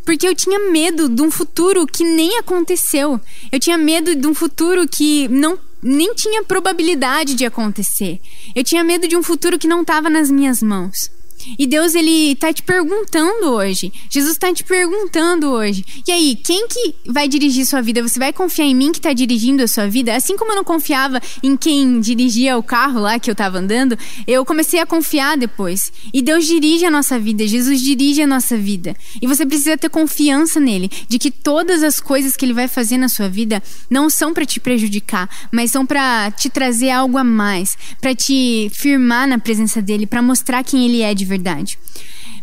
Porque 0.05 0.27
eu 0.27 0.35
tinha 0.35 0.59
medo 0.71 1.09
de 1.09 1.23
um 1.23 1.31
futuro 1.31 1.87
que 1.87 2.05
nem 2.05 2.39
aconteceu. 2.39 3.21
Eu 3.51 3.59
tinha 3.59 3.79
medo 3.79 4.15
de 4.15 4.27
um 4.27 4.35
futuro 4.35 4.87
que 4.89 5.29
não 5.29 5.59
nem 5.83 6.15
tinha 6.15 6.43
probabilidade 6.43 7.35
de 7.35 7.45
acontecer. 7.45 8.19
Eu 8.55 8.65
tinha 8.65 8.83
medo 8.83 9.07
de 9.07 9.17
um 9.17 9.23
futuro 9.23 9.59
que 9.59 9.69
não 9.69 9.83
estava 9.83 10.09
nas 10.09 10.31
minhas 10.31 10.63
mãos. 10.63 11.11
E 11.59 11.67
Deus, 11.67 11.95
ele 11.95 12.35
tá 12.37 12.53
te 12.53 12.63
perguntando 12.63 13.53
hoje. 13.53 13.93
Jesus 14.11 14.37
tá 14.37 14.53
te 14.53 14.65
perguntando 14.65 15.51
hoje. 15.51 15.85
E 16.07 16.11
aí, 16.11 16.37
quem 16.37 16.67
que 16.69 16.95
vai 17.07 17.29
dirigir 17.29 17.67
sua 17.67 17.81
vida? 17.83 18.03
Você 18.03 18.19
vai 18.19 18.33
confiar 18.33 18.67
em 18.67 18.75
mim 18.75 18.93
que 18.93 19.01
tá 19.01 19.13
dirigindo 19.13 19.63
a 19.63 19.69
sua 19.69 19.87
vida? 19.87 20.15
Assim 20.15 20.37
como 20.37 20.53
eu 20.53 20.57
não 20.57 20.65
confiava 20.65 21.21
em 21.43 21.57
quem 21.57 22.01
dirigia 22.01 22.57
o 22.57 22.63
carro 22.63 23.01
lá 23.01 23.19
que 23.19 23.31
eu 23.31 23.35
tava 23.35 23.59
andando, 23.59 23.97
eu 24.27 24.45
comecei 24.45 24.81
a 24.81 24.87
confiar 24.87 25.37
depois. 25.37 25.93
E 26.13 26.23
Deus 26.23 26.47
dirige 26.47 26.85
a 26.85 26.91
nossa 26.91 27.19
vida, 27.19 27.47
Jesus 27.47 27.81
dirige 27.81 28.23
a 28.23 28.27
nossa 28.27 28.57
vida. 28.57 28.97
E 29.21 29.27
você 29.27 29.45
precisa 29.45 29.77
ter 29.77 29.89
confiança 29.89 30.59
nele, 30.59 30.91
de 31.09 31.19
que 31.19 31.31
todas 31.31 31.83
as 31.83 32.01
coisas 32.01 32.37
que 32.37 32.45
ele 32.45 32.53
vai 32.53 32.69
fazer 32.69 32.99
na 32.99 33.09
sua 33.09 33.29
vida 33.29 33.63
não 33.91 34.09
são 34.09 34.33
para 34.33 34.47
te 34.47 34.59
prejudicar, 34.61 35.29
mas 35.53 35.71
são 35.71 35.85
para 35.85 36.31
te 36.31 36.49
trazer 36.49 36.91
algo 36.91 37.19
a 37.19 37.25
mais, 37.25 37.77
para 38.01 38.15
te 38.15 38.71
firmar 38.73 39.29
na 39.29 39.39
presença 39.39 39.83
dele, 39.83 40.07
para 40.07 40.23
mostrar 40.23 40.65
quem 40.65 40.87
ele 40.87 41.03
é 41.03 41.15
de 41.15 41.25
verdade 41.25 41.34
verdade. 41.35 41.79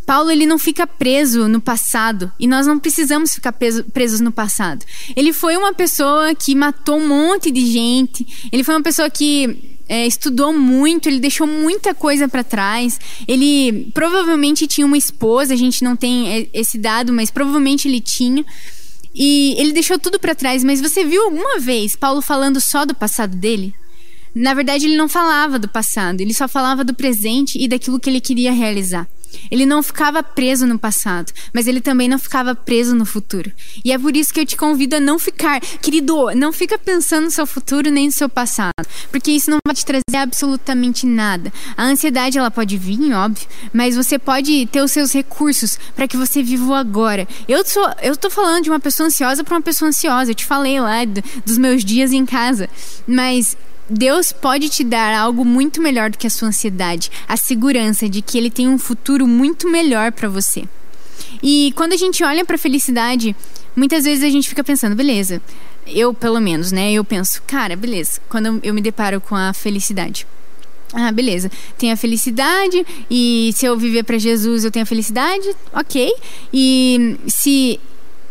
Paulo 0.05 0.31
ele 0.31 0.45
não 0.45 0.57
fica 0.57 0.85
preso 0.85 1.47
no 1.47 1.61
passado 1.61 2.31
e 2.39 2.47
nós 2.47 2.65
não 2.67 2.79
precisamos 2.79 3.33
ficar 3.33 3.53
presos 3.53 4.19
no 4.19 4.31
passado. 4.31 4.85
Ele 5.15 5.31
foi 5.31 5.55
uma 5.55 5.73
pessoa 5.73 6.33
que 6.35 6.55
matou 6.55 6.97
um 6.97 7.07
monte 7.07 7.51
de 7.51 7.65
gente. 7.65 8.49
Ele 8.51 8.63
foi 8.63 8.75
uma 8.75 8.83
pessoa 8.83 9.09
que 9.09 9.77
é, 9.87 10.05
estudou 10.05 10.53
muito, 10.53 11.07
ele 11.07 11.19
deixou 11.19 11.45
muita 11.45 11.93
coisa 11.93 12.27
para 12.27 12.43
trás. 12.43 12.99
Ele 13.27 13.91
provavelmente 13.93 14.67
tinha 14.67 14.87
uma 14.87 14.97
esposa, 14.97 15.53
a 15.53 15.57
gente 15.57 15.83
não 15.83 15.95
tem 15.95 16.49
esse 16.53 16.77
dado, 16.77 17.13
mas 17.13 17.31
provavelmente 17.31 17.87
ele 17.87 18.01
tinha. 18.01 18.43
E 19.13 19.55
ele 19.57 19.71
deixou 19.71 19.99
tudo 19.99 20.19
para 20.19 20.33
trás, 20.33 20.63
mas 20.63 20.81
você 20.81 21.05
viu 21.05 21.23
alguma 21.23 21.59
vez 21.59 21.95
Paulo 21.95 22.21
falando 22.21 22.59
só 22.59 22.85
do 22.85 22.95
passado 22.95 23.35
dele? 23.35 23.73
Na 24.33 24.53
verdade, 24.53 24.85
ele 24.85 24.97
não 24.97 25.09
falava 25.09 25.59
do 25.59 25.67
passado, 25.67 26.21
ele 26.21 26.33
só 26.33 26.47
falava 26.47 26.83
do 26.83 26.93
presente 26.93 27.61
e 27.61 27.67
daquilo 27.67 27.99
que 27.99 28.09
ele 28.09 28.21
queria 28.21 28.51
realizar. 28.51 29.07
Ele 29.49 29.65
não 29.65 29.81
ficava 29.81 30.21
preso 30.23 30.65
no 30.65 30.77
passado, 30.77 31.31
mas 31.53 31.67
ele 31.67 31.81
também 31.81 32.07
não 32.07 32.19
ficava 32.19 32.55
preso 32.55 32.95
no 32.95 33.05
futuro. 33.05 33.51
E 33.83 33.91
é 33.91 33.97
por 33.97 34.15
isso 34.15 34.33
que 34.33 34.39
eu 34.39 34.45
te 34.45 34.57
convido 34.57 34.95
a 34.95 34.99
não 34.99 35.17
ficar, 35.17 35.59
querido, 35.59 36.31
não 36.35 36.51
fica 36.51 36.77
pensando 36.77 37.25
no 37.25 37.31
seu 37.31 37.45
futuro 37.45 37.89
nem 37.89 38.07
no 38.07 38.11
seu 38.11 38.29
passado, 38.29 38.71
porque 39.09 39.31
isso 39.31 39.49
não 39.49 39.57
vai 39.65 39.75
te 39.75 39.85
trazer 39.85 40.17
absolutamente 40.17 41.05
nada. 41.05 41.51
A 41.77 41.85
ansiedade 41.85 42.37
ela 42.37 42.51
pode 42.51 42.77
vir, 42.77 43.13
óbvio, 43.13 43.47
mas 43.73 43.95
você 43.95 44.19
pode 44.19 44.65
ter 44.67 44.81
os 44.81 44.91
seus 44.91 45.11
recursos 45.13 45.79
para 45.95 46.07
que 46.07 46.17
você 46.17 46.43
viva 46.43 46.65
o 46.65 46.73
agora. 46.73 47.27
Eu 47.47 47.65
sou, 47.65 47.89
eu 48.01 48.15
tô 48.15 48.29
falando 48.29 48.63
de 48.63 48.69
uma 48.69 48.79
pessoa 48.79 49.07
ansiosa 49.07 49.43
para 49.43 49.55
uma 49.55 49.61
pessoa 49.61 49.89
ansiosa. 49.89 50.31
Eu 50.31 50.35
te 50.35 50.45
falei 50.45 50.79
lá 50.79 51.05
do, 51.05 51.23
dos 51.45 51.57
meus 51.57 51.83
dias 51.83 52.11
em 52.11 52.25
casa, 52.25 52.69
mas 53.07 53.55
Deus 53.91 54.31
pode 54.31 54.69
te 54.69 54.83
dar 54.83 55.13
algo 55.13 55.43
muito 55.43 55.81
melhor 55.81 56.09
do 56.09 56.17
que 56.17 56.25
a 56.25 56.29
sua 56.29 56.47
ansiedade, 56.47 57.11
a 57.27 57.35
segurança 57.35 58.07
de 58.07 58.21
que 58.21 58.37
Ele 58.37 58.49
tem 58.49 58.67
um 58.67 58.77
futuro 58.77 59.27
muito 59.27 59.67
melhor 59.67 60.13
para 60.13 60.29
você. 60.29 60.63
E 61.43 61.73
quando 61.75 61.91
a 61.93 61.97
gente 61.97 62.23
olha 62.23 62.45
para 62.45 62.55
a 62.55 62.59
felicidade, 62.59 63.35
muitas 63.75 64.05
vezes 64.05 64.23
a 64.23 64.29
gente 64.29 64.47
fica 64.47 64.63
pensando, 64.63 64.95
beleza, 64.95 65.41
eu 65.85 66.13
pelo 66.13 66.39
menos, 66.39 66.71
né? 66.71 66.91
Eu 66.93 67.03
penso, 67.03 67.41
cara, 67.45 67.75
beleza, 67.75 68.21
quando 68.29 68.61
eu 68.63 68.73
me 68.73 68.81
deparo 68.81 69.19
com 69.19 69.35
a 69.35 69.53
felicidade. 69.53 70.25
Ah, 70.93 71.11
beleza. 71.11 71.51
Tem 71.77 71.91
a 71.91 71.97
felicidade 71.97 72.85
e 73.09 73.51
se 73.55 73.65
eu 73.65 73.77
viver 73.77 74.03
para 74.03 74.17
Jesus 74.17 74.63
eu 74.63 74.71
tenho 74.71 74.83
a 74.83 74.85
felicidade, 74.85 75.53
ok. 75.73 76.13
E 76.53 77.17
se 77.27 77.79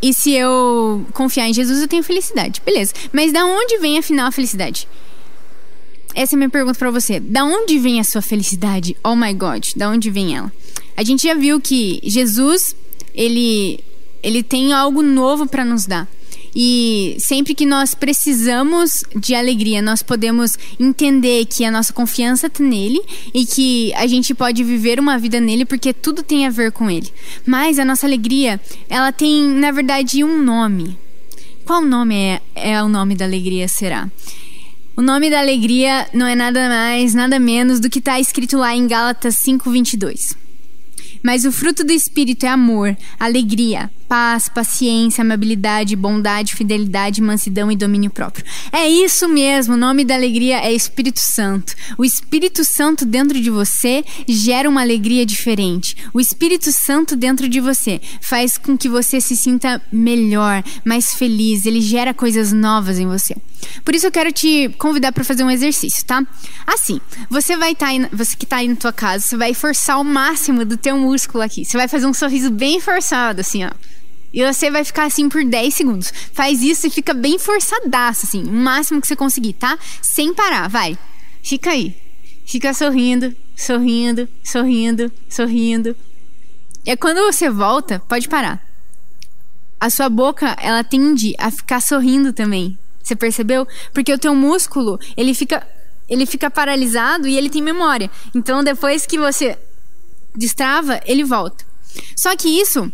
e 0.02 0.14
se 0.14 0.32
eu 0.32 1.06
confiar 1.12 1.46
em 1.46 1.52
Jesus 1.52 1.82
eu 1.82 1.88
tenho 1.88 2.02
felicidade, 2.02 2.62
beleza. 2.64 2.94
Mas 3.12 3.32
da 3.32 3.44
onde 3.44 3.78
vem 3.78 3.98
afinal 3.98 4.28
a 4.28 4.32
felicidade? 4.32 4.88
Essa 6.14 6.34
é 6.34 6.36
a 6.36 6.38
minha 6.38 6.50
pergunta 6.50 6.78
para 6.78 6.90
você. 6.90 7.20
Da 7.20 7.44
onde 7.44 7.78
vem 7.78 8.00
a 8.00 8.04
sua 8.04 8.22
felicidade? 8.22 8.96
Oh 9.04 9.14
my 9.14 9.32
God, 9.32 9.66
da 9.76 9.88
onde 9.88 10.10
vem 10.10 10.36
ela? 10.36 10.52
A 10.96 11.02
gente 11.02 11.26
já 11.26 11.34
viu 11.34 11.60
que 11.60 12.00
Jesus, 12.02 12.74
ele 13.14 13.80
ele 14.22 14.42
tem 14.42 14.72
algo 14.72 15.02
novo 15.02 15.46
para 15.46 15.64
nos 15.64 15.86
dar. 15.86 16.06
E 16.54 17.16
sempre 17.20 17.54
que 17.54 17.64
nós 17.64 17.94
precisamos 17.94 19.04
de 19.14 19.34
alegria, 19.34 19.80
nós 19.80 20.02
podemos 20.02 20.58
entender 20.78 21.46
que 21.46 21.64
a 21.64 21.70
nossa 21.70 21.92
confiança 21.92 22.48
está 22.48 22.62
nele 22.62 23.00
e 23.32 23.46
que 23.46 23.94
a 23.94 24.06
gente 24.06 24.34
pode 24.34 24.64
viver 24.64 24.98
uma 24.98 25.16
vida 25.16 25.40
nele 25.40 25.64
porque 25.64 25.92
tudo 25.92 26.22
tem 26.22 26.46
a 26.46 26.50
ver 26.50 26.72
com 26.72 26.90
ele. 26.90 27.08
Mas 27.46 27.78
a 27.78 27.84
nossa 27.84 28.06
alegria, 28.06 28.60
ela 28.88 29.12
tem, 29.12 29.48
na 29.48 29.70
verdade, 29.70 30.24
um 30.24 30.42
nome. 30.42 30.98
Qual 31.64 31.82
nome 31.82 32.16
é, 32.16 32.40
é 32.56 32.82
o 32.82 32.88
nome 32.88 33.14
da 33.14 33.24
alegria 33.24 33.68
será? 33.68 34.10
O 35.00 35.02
nome 35.02 35.30
da 35.30 35.40
alegria 35.40 36.07
não 36.12 36.26
é 36.26 36.35
nada 36.35 36.69
mais, 36.69 37.14
nada 37.14 37.38
menos 37.38 37.80
do 37.80 37.88
que 37.88 38.00
está 38.00 38.21
escrito 38.21 38.59
lá 38.59 38.76
em 38.76 38.87
Gálatas 38.87 39.37
5:22. 39.37 40.37
Mas 41.23 41.47
o 41.47 41.50
fruto 41.50 41.83
do 41.83 41.90
espírito 41.90 42.45
é 42.45 42.50
amor, 42.50 42.95
alegria, 43.19 43.90
paz, 44.10 44.48
paciência, 44.48 45.22
amabilidade, 45.22 45.94
bondade, 45.94 46.56
fidelidade, 46.56 47.22
mansidão 47.22 47.70
e 47.70 47.76
domínio 47.76 48.10
próprio. 48.10 48.44
É 48.72 48.88
isso 48.88 49.28
mesmo, 49.28 49.74
o 49.74 49.76
nome 49.76 50.04
da 50.04 50.16
alegria 50.16 50.58
é 50.58 50.72
Espírito 50.72 51.20
Santo. 51.20 51.76
O 51.96 52.04
Espírito 52.04 52.64
Santo 52.64 53.06
dentro 53.06 53.40
de 53.40 53.50
você 53.50 54.04
gera 54.26 54.68
uma 54.68 54.80
alegria 54.80 55.24
diferente. 55.24 55.96
O 56.12 56.20
Espírito 56.20 56.72
Santo 56.72 57.14
dentro 57.14 57.48
de 57.48 57.60
você 57.60 58.00
faz 58.20 58.58
com 58.58 58.76
que 58.76 58.88
você 58.88 59.20
se 59.20 59.36
sinta 59.36 59.80
melhor, 59.92 60.64
mais 60.84 61.14
feliz, 61.14 61.64
ele 61.64 61.80
gera 61.80 62.12
coisas 62.12 62.52
novas 62.52 62.98
em 62.98 63.06
você. 63.06 63.36
Por 63.84 63.94
isso 63.94 64.08
eu 64.08 64.10
quero 64.10 64.32
te 64.32 64.70
convidar 64.76 65.12
para 65.12 65.22
fazer 65.22 65.44
um 65.44 65.50
exercício, 65.50 66.04
tá? 66.04 66.26
Assim, 66.66 67.00
você 67.28 67.56
vai 67.56 67.72
estar 67.72 67.92
tá 67.92 68.08
você 68.12 68.34
que 68.34 68.44
está 68.44 68.56
aí 68.56 68.66
na 68.66 68.74
tua 68.74 68.92
casa, 68.92 69.24
você 69.24 69.36
vai 69.36 69.54
forçar 69.54 70.00
o 70.00 70.04
máximo 70.04 70.64
do 70.64 70.76
teu 70.76 70.99
músculo 70.99 71.44
aqui. 71.44 71.64
Você 71.64 71.76
vai 71.76 71.86
fazer 71.86 72.06
um 72.06 72.14
sorriso 72.14 72.50
bem 72.50 72.80
forçado 72.80 73.40
assim, 73.40 73.64
ó. 73.64 73.70
E 74.32 74.45
você 74.45 74.71
vai 74.71 74.84
ficar 74.84 75.04
assim 75.04 75.28
por 75.28 75.45
10 75.45 75.75
segundos. 75.75 76.12
Faz 76.32 76.62
isso 76.62 76.86
e 76.86 76.90
fica 76.90 77.12
bem 77.12 77.38
forçadaço, 77.38 78.26
assim, 78.26 78.45
o 78.45 78.52
máximo 78.52 79.00
que 79.00 79.06
você 79.06 79.16
conseguir, 79.16 79.54
tá? 79.54 79.78
Sem 80.00 80.32
parar, 80.32 80.69
vai. 80.69 80.97
Fica 81.43 81.71
aí. 81.71 81.97
Fica 82.47 82.73
sorrindo, 82.73 83.34
sorrindo, 83.56 84.28
sorrindo, 84.43 85.12
sorrindo. 85.28 85.97
E 86.84 86.97
quando 86.97 87.25
você 87.25 87.50
volta, 87.50 88.00
pode 88.08 88.28
parar. 88.28 88.64
A 89.78 89.90
sua 89.90 90.08
boca, 90.08 90.56
ela 90.60 90.84
tende 90.84 91.34
a 91.38 91.50
ficar 91.50 91.80
sorrindo 91.80 92.32
também. 92.32 92.78
Você 93.02 93.16
percebeu? 93.16 93.66
Porque 93.93 94.12
o 94.12 94.19
teu 94.19 94.34
músculo, 94.34 94.99
ele 95.16 95.34
fica 95.34 95.66
ele 96.08 96.26
fica 96.26 96.50
paralisado 96.50 97.28
e 97.28 97.36
ele 97.36 97.49
tem 97.49 97.62
memória. 97.62 98.10
Então 98.34 98.64
depois 98.64 99.06
que 99.06 99.16
você 99.16 99.56
destrava, 100.34 101.00
ele 101.06 101.23
volta. 101.23 101.64
Só 102.16 102.36
que 102.36 102.49
isso 102.49 102.93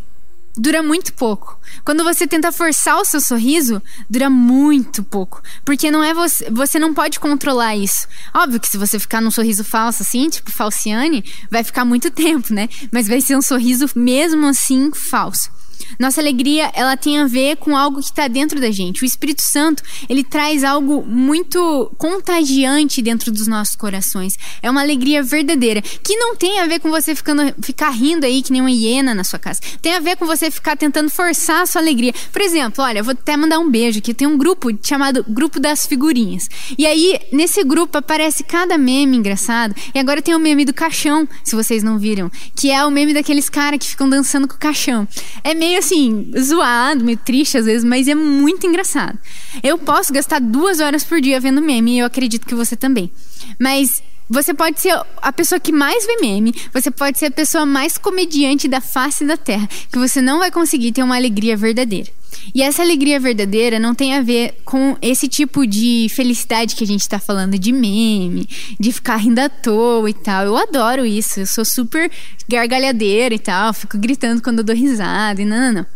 dura 0.56 0.82
muito 0.82 1.12
pouco. 1.12 1.58
Quando 1.84 2.04
você 2.04 2.26
tenta 2.26 2.52
forçar 2.52 2.98
o 3.00 3.04
seu 3.04 3.20
sorriso, 3.20 3.82
dura 4.08 4.28
muito 4.30 5.02
pouco, 5.02 5.42
porque 5.64 5.90
não 5.90 6.02
é 6.02 6.12
você, 6.14 6.50
você 6.50 6.78
não 6.78 6.94
pode 6.94 7.20
controlar 7.20 7.76
isso. 7.76 8.06
Óbvio 8.34 8.60
que 8.60 8.68
se 8.68 8.78
você 8.78 8.98
ficar 8.98 9.20
num 9.20 9.30
sorriso 9.30 9.64
falso 9.64 10.02
assim, 10.02 10.28
tipo 10.28 10.50
falciane, 10.50 11.24
vai 11.50 11.62
ficar 11.64 11.84
muito 11.84 12.10
tempo, 12.12 12.52
né? 12.52 12.68
Mas 12.90 13.08
vai 13.08 13.20
ser 13.20 13.36
um 13.36 13.42
sorriso 13.42 13.86
mesmo 13.94 14.46
assim 14.46 14.90
falso. 14.92 15.50
Nossa 15.98 16.20
alegria, 16.20 16.70
ela 16.74 16.96
tem 16.96 17.18
a 17.18 17.26
ver 17.26 17.56
com 17.56 17.76
algo 17.76 17.98
que 17.98 18.06
está 18.10 18.28
dentro 18.28 18.60
da 18.60 18.70
gente. 18.70 19.02
O 19.02 19.06
Espírito 19.06 19.42
Santo, 19.42 19.82
ele 20.08 20.24
traz 20.24 20.64
algo 20.64 21.04
muito 21.06 21.92
contagiante 21.96 23.00
dentro 23.00 23.30
dos 23.30 23.46
nossos 23.46 23.74
corações. 23.74 24.36
É 24.62 24.70
uma 24.70 24.82
alegria 24.82 25.22
verdadeira, 25.22 25.80
que 25.80 26.16
não 26.16 26.36
tem 26.36 26.60
a 26.60 26.66
ver 26.66 26.80
com 26.80 26.90
você 26.90 27.14
ficando, 27.14 27.54
ficar 27.62 27.90
rindo 27.90 28.26
aí 28.26 28.42
que 28.42 28.52
nem 28.52 28.60
uma 28.60 28.70
hiena 28.70 29.14
na 29.14 29.24
sua 29.24 29.38
casa. 29.38 29.60
Tem 29.80 29.94
a 29.94 30.00
ver 30.00 30.16
com 30.16 30.26
você 30.26 30.50
ficar 30.50 30.76
tentando 30.76 31.10
forçar 31.10 31.65
sua 31.66 31.80
alegria. 31.80 32.12
Por 32.32 32.42
exemplo, 32.42 32.82
olha, 32.84 33.02
vou 33.02 33.12
até 33.12 33.36
mandar 33.36 33.58
um 33.58 33.70
beijo 33.70 33.98
aqui. 33.98 34.14
Tem 34.14 34.26
um 34.26 34.36
grupo 34.36 34.70
chamado 34.82 35.24
Grupo 35.28 35.60
das 35.60 35.86
Figurinhas. 35.86 36.48
E 36.78 36.86
aí, 36.86 37.18
nesse 37.32 37.62
grupo 37.64 37.98
aparece 37.98 38.44
cada 38.44 38.78
meme 38.78 39.16
engraçado. 39.16 39.74
E 39.94 39.98
agora 39.98 40.22
tem 40.22 40.34
o 40.34 40.38
meme 40.38 40.64
do 40.64 40.74
caixão, 40.74 41.28
se 41.42 41.54
vocês 41.54 41.82
não 41.82 41.98
viram, 41.98 42.30
que 42.54 42.70
é 42.70 42.84
o 42.84 42.90
meme 42.90 43.14
daqueles 43.14 43.48
caras 43.48 43.78
que 43.78 43.86
ficam 43.86 44.08
dançando 44.08 44.48
com 44.48 44.54
o 44.54 44.58
caixão. 44.58 45.06
É 45.42 45.54
meio 45.54 45.78
assim, 45.78 46.30
zoado, 46.38 47.04
meio 47.04 47.18
triste 47.18 47.58
às 47.58 47.66
vezes, 47.66 47.84
mas 47.84 48.08
é 48.08 48.14
muito 48.14 48.66
engraçado. 48.66 49.18
Eu 49.62 49.78
posso 49.78 50.12
gastar 50.12 50.40
duas 50.40 50.80
horas 50.80 51.04
por 51.04 51.20
dia 51.20 51.40
vendo 51.40 51.62
meme 51.62 51.96
e 51.96 51.98
eu 52.00 52.06
acredito 52.06 52.46
que 52.46 52.54
você 52.54 52.76
também. 52.76 53.10
Mas 53.58 54.02
você 54.28 54.52
pode 54.52 54.80
ser 54.80 54.98
a 55.18 55.32
pessoa 55.32 55.60
que 55.60 55.72
mais 55.72 56.04
vê 56.06 56.16
meme, 56.20 56.54
você 56.72 56.90
pode 56.90 57.18
ser 57.18 57.26
a 57.26 57.30
pessoa 57.30 57.64
mais 57.64 57.96
comediante 57.96 58.68
da 58.68 58.80
face 58.80 59.24
da 59.24 59.36
terra, 59.36 59.68
que 59.90 59.98
você 59.98 60.20
não 60.20 60.40
vai 60.40 60.50
conseguir 60.50 60.92
ter 60.92 61.02
uma 61.02 61.16
alegria 61.16 61.56
verdadeira. 61.56 62.10
E 62.54 62.62
essa 62.62 62.82
alegria 62.82 63.18
verdadeira 63.18 63.78
não 63.78 63.94
tem 63.94 64.14
a 64.14 64.22
ver 64.22 64.60
com 64.64 64.96
esse 65.00 65.28
tipo 65.28 65.66
de 65.66 66.08
felicidade 66.10 66.74
que 66.74 66.84
a 66.84 66.86
gente 66.86 67.08
tá 67.08 67.18
falando 67.18 67.58
de 67.58 67.72
meme, 67.72 68.48
de 68.78 68.92
ficar 68.92 69.16
rindo 69.16 69.40
à 69.40 69.48
toa 69.48 70.08
e 70.08 70.14
tal. 70.14 70.44
Eu 70.44 70.56
adoro 70.56 71.04
isso, 71.04 71.40
eu 71.40 71.46
sou 71.46 71.64
super 71.64 72.10
gargalhadeira 72.48 73.34
e 73.34 73.38
tal, 73.38 73.72
fico 73.72 73.98
gritando 73.98 74.42
quando 74.42 74.58
eu 74.58 74.64
dou 74.64 74.76
risada 74.76 75.40
e 75.40 75.44
não, 75.44 75.58
não, 75.58 75.72
não. 75.72 75.95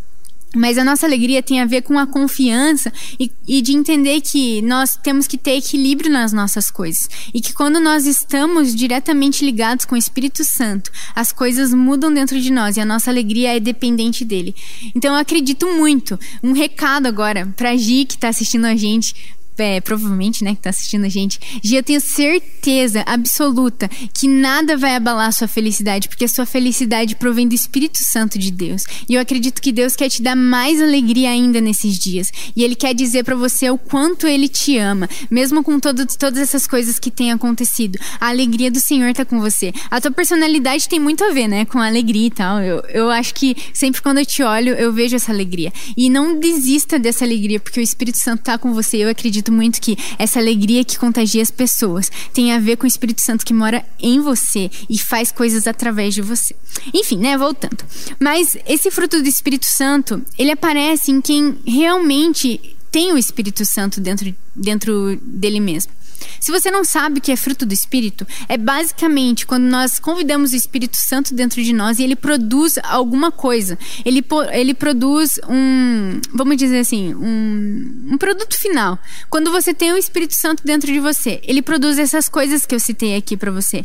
Mas 0.54 0.78
a 0.78 0.84
nossa 0.84 1.06
alegria 1.06 1.42
tem 1.42 1.60
a 1.60 1.66
ver 1.66 1.82
com 1.82 1.98
a 1.98 2.06
confiança 2.06 2.92
e, 3.18 3.30
e, 3.46 3.62
de 3.62 3.72
entender 3.72 4.20
que 4.20 4.60
nós 4.62 4.96
temos 4.96 5.26
que 5.26 5.38
ter 5.38 5.52
equilíbrio 5.52 6.10
nas 6.10 6.32
nossas 6.32 6.70
coisas. 6.70 7.08
E 7.32 7.40
que 7.40 7.52
quando 7.52 7.78
nós 7.78 8.04
estamos 8.06 8.74
diretamente 8.74 9.44
ligados 9.44 9.84
com 9.84 9.94
o 9.94 9.98
Espírito 9.98 10.42
Santo, 10.42 10.90
as 11.14 11.30
coisas 11.30 11.72
mudam 11.72 12.12
dentro 12.12 12.40
de 12.40 12.50
nós 12.50 12.76
e 12.76 12.80
a 12.80 12.84
nossa 12.84 13.10
alegria 13.10 13.56
é 13.56 13.60
dependente 13.60 14.24
dele. 14.24 14.54
Então 14.94 15.14
eu 15.14 15.20
acredito 15.20 15.66
muito. 15.68 16.18
Um 16.42 16.52
recado 16.52 17.06
agora 17.06 17.52
para 17.56 17.76
Gi 17.76 18.04
que 18.04 18.14
está 18.14 18.28
assistindo 18.28 18.64
a 18.64 18.74
gente, 18.74 19.14
é, 19.60 19.80
provavelmente, 19.80 20.42
né, 20.44 20.54
que 20.54 20.62
tá 20.62 20.70
assistindo 20.70 21.04
a 21.04 21.08
gente, 21.08 21.38
Gia, 21.62 21.78
eu 21.78 21.82
tenho 21.82 22.00
certeza 22.00 23.02
absoluta 23.06 23.88
que 24.12 24.28
nada 24.28 24.76
vai 24.76 24.96
abalar 24.96 25.28
a 25.28 25.32
sua 25.32 25.48
felicidade, 25.48 26.08
porque 26.08 26.24
a 26.24 26.28
sua 26.28 26.46
felicidade 26.46 27.16
provém 27.16 27.46
do 27.46 27.54
Espírito 27.54 27.98
Santo 28.02 28.38
de 28.38 28.50
Deus. 28.50 28.84
E 29.08 29.14
eu 29.14 29.20
acredito 29.20 29.60
que 29.60 29.72
Deus 29.72 29.96
quer 29.96 30.08
te 30.08 30.22
dar 30.22 30.36
mais 30.36 30.80
alegria 30.80 31.30
ainda 31.30 31.60
nesses 31.60 31.98
dias. 31.98 32.32
E 32.54 32.62
Ele 32.62 32.74
quer 32.74 32.94
dizer 32.94 33.24
para 33.24 33.34
você 33.34 33.70
o 33.70 33.78
quanto 33.78 34.26
Ele 34.26 34.48
te 34.48 34.76
ama, 34.78 35.08
mesmo 35.30 35.62
com 35.62 35.78
todo, 35.78 36.06
todas 36.06 36.38
essas 36.38 36.66
coisas 36.66 36.98
que 36.98 37.10
têm 37.10 37.32
acontecido. 37.32 37.98
A 38.20 38.28
alegria 38.28 38.70
do 38.70 38.80
Senhor 38.80 39.12
tá 39.12 39.24
com 39.24 39.40
você. 39.40 39.72
A 39.90 40.00
tua 40.00 40.10
personalidade 40.10 40.88
tem 40.88 40.98
muito 40.98 41.24
a 41.24 41.32
ver, 41.32 41.48
né, 41.48 41.64
com 41.64 41.78
a 41.78 41.86
alegria 41.86 42.26
e 42.26 42.30
tal. 42.30 42.60
Eu, 42.60 42.80
eu 42.88 43.10
acho 43.10 43.34
que 43.34 43.56
sempre 43.72 44.02
quando 44.02 44.18
eu 44.18 44.26
te 44.26 44.42
olho, 44.42 44.74
eu 44.74 44.92
vejo 44.92 45.16
essa 45.16 45.32
alegria. 45.32 45.72
E 45.96 46.08
não 46.08 46.38
desista 46.38 46.98
dessa 46.98 47.24
alegria, 47.24 47.60
porque 47.60 47.80
o 47.80 47.82
Espírito 47.82 48.18
Santo 48.18 48.42
tá 48.42 48.58
com 48.58 48.72
você. 48.72 48.98
Eu 48.98 49.08
acredito 49.08 49.49
acredito 49.50 49.52
muito 49.52 49.80
que 49.80 49.96
essa 50.18 50.38
alegria 50.38 50.84
que 50.84 50.98
contagia 50.98 51.42
as 51.42 51.50
pessoas 51.50 52.10
tem 52.32 52.52
a 52.52 52.58
ver 52.58 52.76
com 52.76 52.84
o 52.84 52.86
Espírito 52.86 53.20
Santo 53.20 53.44
que 53.44 53.52
mora 53.52 53.84
em 54.00 54.20
você 54.20 54.70
e 54.88 54.96
faz 54.98 55.32
coisas 55.32 55.66
através 55.66 56.14
de 56.14 56.22
você. 56.22 56.54
Enfim, 56.94 57.18
né, 57.18 57.36
voltando. 57.36 57.84
Mas 58.18 58.56
esse 58.66 58.90
fruto 58.90 59.20
do 59.20 59.28
Espírito 59.28 59.66
Santo, 59.66 60.22
ele 60.38 60.52
aparece 60.52 61.10
em 61.10 61.20
quem 61.20 61.58
realmente 61.66 62.76
tem 62.90 63.12
o 63.12 63.18
Espírito 63.18 63.64
Santo 63.64 64.00
dentro, 64.00 64.34
dentro 64.54 65.18
dele 65.22 65.60
mesmo. 65.60 65.92
Se 66.38 66.50
você 66.50 66.70
não 66.70 66.84
sabe 66.84 67.18
o 67.18 67.22
que 67.22 67.32
é 67.32 67.36
fruto 67.36 67.66
do 67.66 67.72
Espírito, 67.72 68.26
é 68.48 68.56
basicamente 68.56 69.46
quando 69.46 69.64
nós 69.64 69.98
convidamos 69.98 70.52
o 70.52 70.56
Espírito 70.56 70.96
Santo 70.96 71.34
dentro 71.34 71.62
de 71.62 71.72
nós 71.72 71.98
e 71.98 72.04
ele 72.04 72.16
produz 72.16 72.78
alguma 72.82 73.30
coisa. 73.30 73.78
Ele, 74.04 74.24
ele 74.52 74.74
produz 74.74 75.38
um, 75.48 76.20
vamos 76.34 76.56
dizer 76.56 76.80
assim, 76.80 77.14
um, 77.14 78.12
um 78.12 78.18
produto 78.18 78.58
final. 78.58 78.98
Quando 79.28 79.50
você 79.50 79.74
tem 79.74 79.92
o 79.92 79.96
Espírito 79.96 80.34
Santo 80.34 80.62
dentro 80.64 80.92
de 80.92 81.00
você, 81.00 81.40
ele 81.44 81.62
produz 81.62 81.98
essas 81.98 82.28
coisas 82.28 82.66
que 82.66 82.74
eu 82.74 82.80
citei 82.80 83.16
aqui 83.16 83.36
para 83.36 83.50
você. 83.50 83.84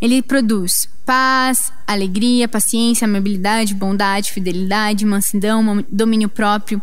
Ele 0.00 0.22
produz 0.22 0.88
paz, 1.04 1.72
alegria, 1.86 2.48
paciência, 2.48 3.04
amabilidade, 3.04 3.74
bondade, 3.74 4.32
fidelidade, 4.32 5.06
mansidão, 5.06 5.84
domínio 5.90 6.28
próprio. 6.28 6.82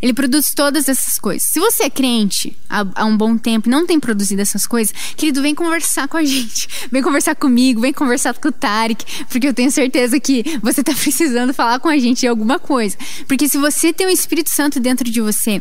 Ele 0.00 0.12
produz 0.12 0.52
todas 0.54 0.88
essas 0.88 1.18
coisas. 1.18 1.42
Se 1.42 1.58
você 1.58 1.84
é 1.84 1.90
crente 1.90 2.56
há, 2.68 2.84
há, 2.94 3.04
um 3.04 3.16
bom 3.16 3.36
tempo 3.36 3.68
e 3.68 3.70
não 3.70 3.86
tem 3.86 3.98
produzido 3.98 4.42
essas 4.42 4.66
coisas, 4.66 4.94
querido, 5.16 5.42
vem 5.42 5.54
conversar 5.54 6.08
com 6.08 6.16
a 6.16 6.24
gente. 6.24 6.68
Vem 6.90 7.02
conversar 7.02 7.34
comigo, 7.34 7.80
vem 7.80 7.92
conversar 7.92 8.34
com 8.34 8.48
o 8.48 8.52
Tarek, 8.52 9.04
porque 9.28 9.46
eu 9.46 9.52
tenho 9.52 9.70
certeza 9.70 10.18
que 10.18 10.58
você 10.62 10.80
está 10.80 10.92
precisando 10.96 11.52
falar 11.52 11.78
com 11.80 11.88
a 11.88 11.98
gente 11.98 12.20
de 12.20 12.26
alguma 12.26 12.58
coisa. 12.58 12.96
Porque 13.26 13.48
se 13.48 13.58
você 13.58 13.92
tem 13.92 14.06
o 14.06 14.10
Espírito 14.10 14.50
Santo 14.50 14.80
dentro 14.80 15.10
de 15.10 15.20
você, 15.20 15.60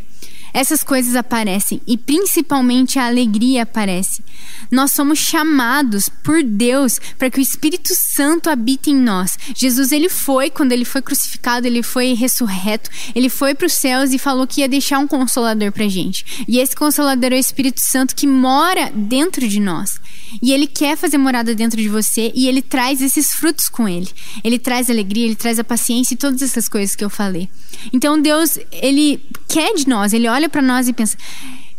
essas 0.54 0.84
coisas 0.84 1.16
aparecem 1.16 1.82
e 1.86 1.98
principalmente 1.98 3.00
a 3.00 3.08
alegria 3.08 3.64
aparece. 3.64 4.24
Nós 4.72 4.92
somos 4.92 5.20
chamados 5.20 6.10
por 6.10 6.44
Deus 6.44 7.00
para 7.18 7.30
que 7.30 7.40
o 7.40 7.42
Espírito 7.42 7.94
Santo 7.94 8.50
habite 8.50 8.90
em 8.90 8.96
nós. 8.96 9.38
Jesus 9.56 9.92
ele 9.92 10.10
foi 10.10 10.50
quando 10.50 10.72
ele 10.72 10.86
foi 10.86 11.02
crucificado, 11.02 11.68
ele 11.68 11.84
foi 11.84 12.14
ressurreto, 12.14 12.90
ele 13.16 13.30
foi 13.30 13.54
para 13.54 13.68
os 13.68 13.74
céus 13.74 14.14
e 14.14 14.20
falou 14.20 14.48
que 14.48 14.62
ia 14.62 14.68
deixar 14.68 15.00
um 15.00 15.08
consolador 15.08 15.72
para 15.72 15.88
gente. 15.88 16.46
E 16.48 16.60
esse 16.60 16.76
consolador 16.76 17.32
é 17.32 17.36
o 17.36 17.40
Espírito 17.40 17.80
Santo 17.80 18.16
que 18.16 18.28
mora 18.28 18.92
dentro 18.94 19.48
de 19.48 19.60
nós. 19.60 20.00
E 20.42 20.52
ele 20.52 20.68
quer 20.68 20.98
fazer 20.98 21.18
morada 21.18 21.56
dentro 21.56 21.82
de 21.82 21.88
você 21.88 22.32
e 22.36 22.48
ele 22.48 22.62
traz 22.62 23.02
esses 23.02 23.34
frutos 23.34 23.70
com 23.70 23.88
ele. 23.88 24.10
Ele 24.44 24.60
traz 24.60 24.90
alegria, 24.90 25.26
ele 25.26 25.36
traz 25.36 25.58
a 25.60 25.64
paciência 25.64 26.14
e 26.14 26.18
todas 26.18 26.42
essas 26.42 26.68
coisas 26.68 26.96
que 26.96 27.04
eu 27.04 27.10
falei. 27.10 27.50
Então 27.94 28.20
Deus, 28.22 28.60
ele 28.72 29.22
quer 29.48 29.74
de 29.76 29.88
nós, 29.88 30.14
ele 30.14 30.28
olha 30.28 30.37
para 30.48 30.62
nós 30.62 30.88
e 30.88 30.94
pensa: 30.94 31.18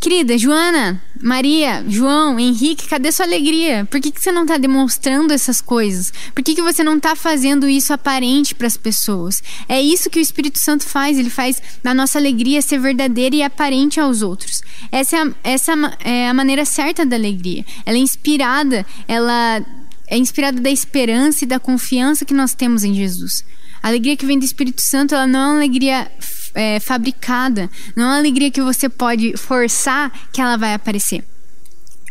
Querida, 0.01 0.39
Joana, 0.39 1.03
Maria, 1.21 1.85
João, 1.89 2.39
Henrique, 2.39 2.89
cadê 2.89 3.11
sua 3.11 3.27
alegria? 3.27 3.85
Por 3.91 4.01
que, 4.01 4.13
que 4.13 4.23
você 4.23 4.31
não 4.31 4.43
está 4.43 4.57
demonstrando 4.57 5.33
essas 5.33 5.61
coisas? 5.61 6.13
Por 6.33 6.43
que, 6.45 6.55
que 6.55 6.63
você 6.63 6.85
não 6.85 6.99
está 6.99 7.17
fazendo 7.17 7.69
isso 7.69 7.93
aparente 7.93 8.55
para 8.55 8.69
as 8.69 8.77
pessoas? 8.77 9.43
É 9.69 9.83
isso 9.83 10.09
que 10.09 10.21
o 10.21 10.23
Espírito 10.23 10.59
Santo 10.61 10.85
faz, 10.85 11.19
ele 11.19 11.31
faz 11.31 11.61
a 11.83 11.93
nossa 11.93 12.17
alegria 12.17 12.63
ser 12.63 12.79
verdadeira 12.79 13.35
e 13.35 13.43
aparente 13.43 13.99
aos 13.99 14.23
outros. 14.23 14.63
Essa 14.93 15.17
é 15.17 15.21
a, 15.21 15.33
essa 15.43 15.73
é 15.99 16.29
a 16.29 16.35
maneira 16.35 16.65
certa 16.65 17.05
da 17.05 17.17
alegria. 17.17 17.65
Ela 17.85 17.99
é 17.99 18.01
inspirada, 18.01 18.87
ela 19.09 19.61
é 20.07 20.17
inspirada 20.17 20.61
da 20.61 20.71
esperança 20.71 21.45
e 21.45 21.47
da 21.47 21.59
confiança 21.59 22.25
que 22.25 22.33
nós 22.33 22.55
temos 22.55 22.85
em 22.85 22.95
Jesus. 22.95 23.45
A 23.83 23.89
alegria 23.89 24.17
que 24.17 24.27
vem 24.27 24.39
do 24.39 24.45
Espírito 24.45 24.81
Santo, 24.81 25.15
ela 25.15 25.27
não 25.27 25.41
é 25.41 25.47
uma 25.47 25.57
alegria 25.57 26.11
é, 26.55 26.81
fabricada, 26.81 27.71
não 27.97 28.05
é 28.05 28.09
uma 28.09 28.19
alegria 28.19 28.51
que 28.51 28.61
você 28.63 28.89
pode 28.89 29.37
forçar 29.37 30.13
que 30.33 30.41
ela 30.41 30.57
vai 30.57 30.75
aparecer. 30.75 31.25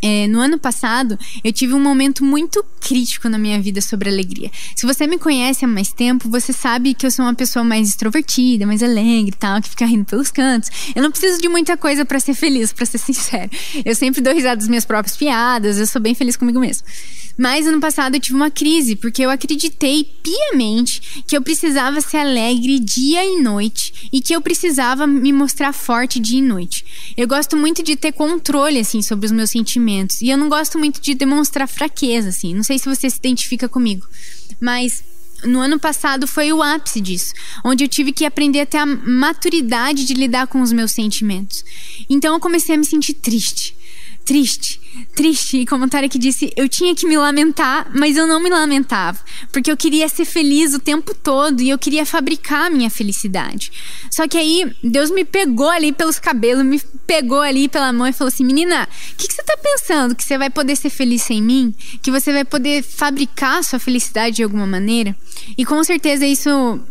É, 0.02 0.28
no 0.28 0.40
ano 0.40 0.60
passado, 0.60 1.18
eu 1.44 1.52
tive 1.52 1.74
um 1.74 1.80
momento 1.80 2.24
muito 2.24 2.64
crítico 2.80 3.28
na 3.28 3.38
minha 3.38 3.60
vida 3.60 3.82
sobre 3.82 4.10
alegria. 4.10 4.52
Se 4.76 4.86
você 4.86 5.08
me 5.08 5.18
conhece 5.18 5.66
há 5.66 5.68
mais 5.68 5.92
tempo, 5.92 6.30
você 6.30 6.54
sabe 6.54 6.94
que 6.94 7.06
eu 7.06 7.12
sou 7.12 7.26
uma 7.26 7.34
pessoa 7.34 7.64
mais 7.64 7.90
extrovertida, 7.90 8.66
mais 8.66 8.84
alegre 8.84 9.32
e 9.32 9.38
tal, 9.38 9.62
que 9.62 9.70
fica 9.70 9.86
rindo 9.86 10.06
pelos 10.06 10.30
cantos. 10.30 10.70
Eu 10.96 11.02
não 11.02 11.10
preciso 11.10 11.42
de 11.42 11.50
muita 11.50 11.76
coisa 11.76 12.06
para 12.06 12.20
ser 12.20 12.36
feliz, 12.36 12.72
para 12.72 12.86
ser 12.86 12.98
sincero. 13.00 13.50
Eu 13.84 13.96
sempre 13.96 14.22
dou 14.22 14.34
risada 14.34 14.58
das 14.58 14.68
minhas 14.68 14.86
próprias 14.86 15.18
piadas, 15.18 15.80
eu 15.80 15.88
sou 15.88 16.02
bem 16.02 16.14
feliz 16.14 16.38
comigo 16.38 16.60
mesmo. 16.60 16.86
Mas 17.38 17.68
ano 17.68 17.80
passado 17.80 18.16
eu 18.16 18.20
tive 18.20 18.36
uma 18.36 18.50
crise, 18.50 18.96
porque 18.96 19.22
eu 19.22 19.30
acreditei 19.30 20.04
piamente 20.24 21.24
que 21.28 21.38
eu 21.38 21.42
precisava 21.42 22.02
ser 22.02 22.18
alegre 22.18 22.80
dia 22.80 23.24
e 23.24 23.42
noite 23.42 24.10
e 24.12 24.20
que 24.20 24.36
eu 24.36 24.42
precisava 24.42 25.06
me 25.06 25.32
mostrar 25.32 25.72
forte 25.72 26.20
dia 26.20 26.40
e 26.40 26.42
noite. 26.42 27.14
Eu 27.16 27.28
gosto 27.28 27.56
muito 27.56 27.84
de 27.84 27.96
ter 27.96 28.12
controle 28.12 28.80
assim 28.80 29.02
sobre 29.02 29.28
os 29.28 29.32
meus 29.32 29.52
sentimentos 29.52 30.22
e 30.22 30.30
eu 30.30 30.38
não 30.38 30.50
gosto 30.50 30.80
muito 30.80 31.00
de 31.00 31.14
demonstrar 31.14 31.68
fraqueza 31.68 32.30
assim. 32.30 32.56
Não 32.56 32.64
sei 32.64 32.80
se 32.80 32.90
você 32.90 33.10
se 33.10 33.18
identifica 33.18 33.70
comigo, 33.70 34.08
mas 34.60 35.04
no 35.44 35.60
ano 35.60 35.80
passado 35.80 36.26
foi 36.26 36.52
o 36.52 36.64
ápice 36.64 37.00
disso, 37.00 37.32
onde 37.64 37.84
eu 37.84 37.88
tive 37.88 38.12
que 38.12 38.26
aprender 38.26 38.62
a 38.62 38.66
ter 38.66 38.78
a 38.78 38.86
maturidade 38.86 40.06
de 40.06 40.16
lidar 40.16 40.48
com 40.48 40.62
os 40.62 40.72
meus 40.72 40.92
sentimentos. 40.92 41.64
Então 42.10 42.34
eu 42.34 42.40
comecei 42.40 42.74
a 42.74 42.78
me 42.78 42.86
sentir 42.86 43.14
triste 43.14 43.77
triste, 44.28 44.82
triste. 45.16 45.62
E 45.62 45.66
como 45.66 45.86
o 45.86 45.90
Tarek 45.90 46.20
disse, 46.20 46.52
eu 46.58 46.68
tinha 46.68 46.94
que 46.94 47.08
me 47.08 47.18
lamentar, 47.18 47.90
mas 47.96 48.18
eu 48.18 48.28
não 48.28 48.42
me 48.42 48.50
lamentava. 48.50 49.18
Porque 49.54 49.72
eu 49.72 49.78
queria 49.78 50.10
ser 50.10 50.26
feliz 50.26 50.74
o 50.74 50.80
tempo 50.80 51.16
todo 51.16 51.62
e 51.62 51.70
eu 51.70 51.80
queria 51.80 52.06
fabricar 52.06 52.66
a 52.66 52.70
minha 52.70 52.90
felicidade. 52.90 53.72
Só 54.12 54.28
que 54.28 54.38
aí 54.38 54.70
Deus 54.84 55.10
me 55.10 55.24
pegou 55.24 55.70
ali 55.70 55.94
pelos 55.94 56.20
cabelos, 56.20 56.66
me 56.66 56.82
pegou 57.08 57.40
ali 57.40 57.70
pela 57.70 57.94
mão 57.94 58.06
e 58.06 58.12
falou 58.12 58.28
assim: 58.28 58.44
Menina, 58.44 58.84
o 59.14 59.16
que, 59.16 59.30
que 59.30 59.34
você 59.34 59.44
tá 59.44 59.56
pensando? 59.56 60.14
Que 60.14 60.26
você 60.26 60.38
vai 60.38 60.50
poder 60.50 60.76
ser 60.76 60.90
feliz 60.90 61.22
sem 61.22 61.42
mim? 61.42 61.74
Que 62.02 62.12
você 62.12 62.34
vai 62.34 62.44
poder 62.44 62.84
fabricar 62.84 63.64
sua 63.64 63.80
felicidade 63.80 64.36
de 64.36 64.44
alguma 64.44 64.68
maneira? 64.68 65.16
E 65.58 65.64
com 65.64 65.82
certeza 65.86 66.26
isso 66.26 66.82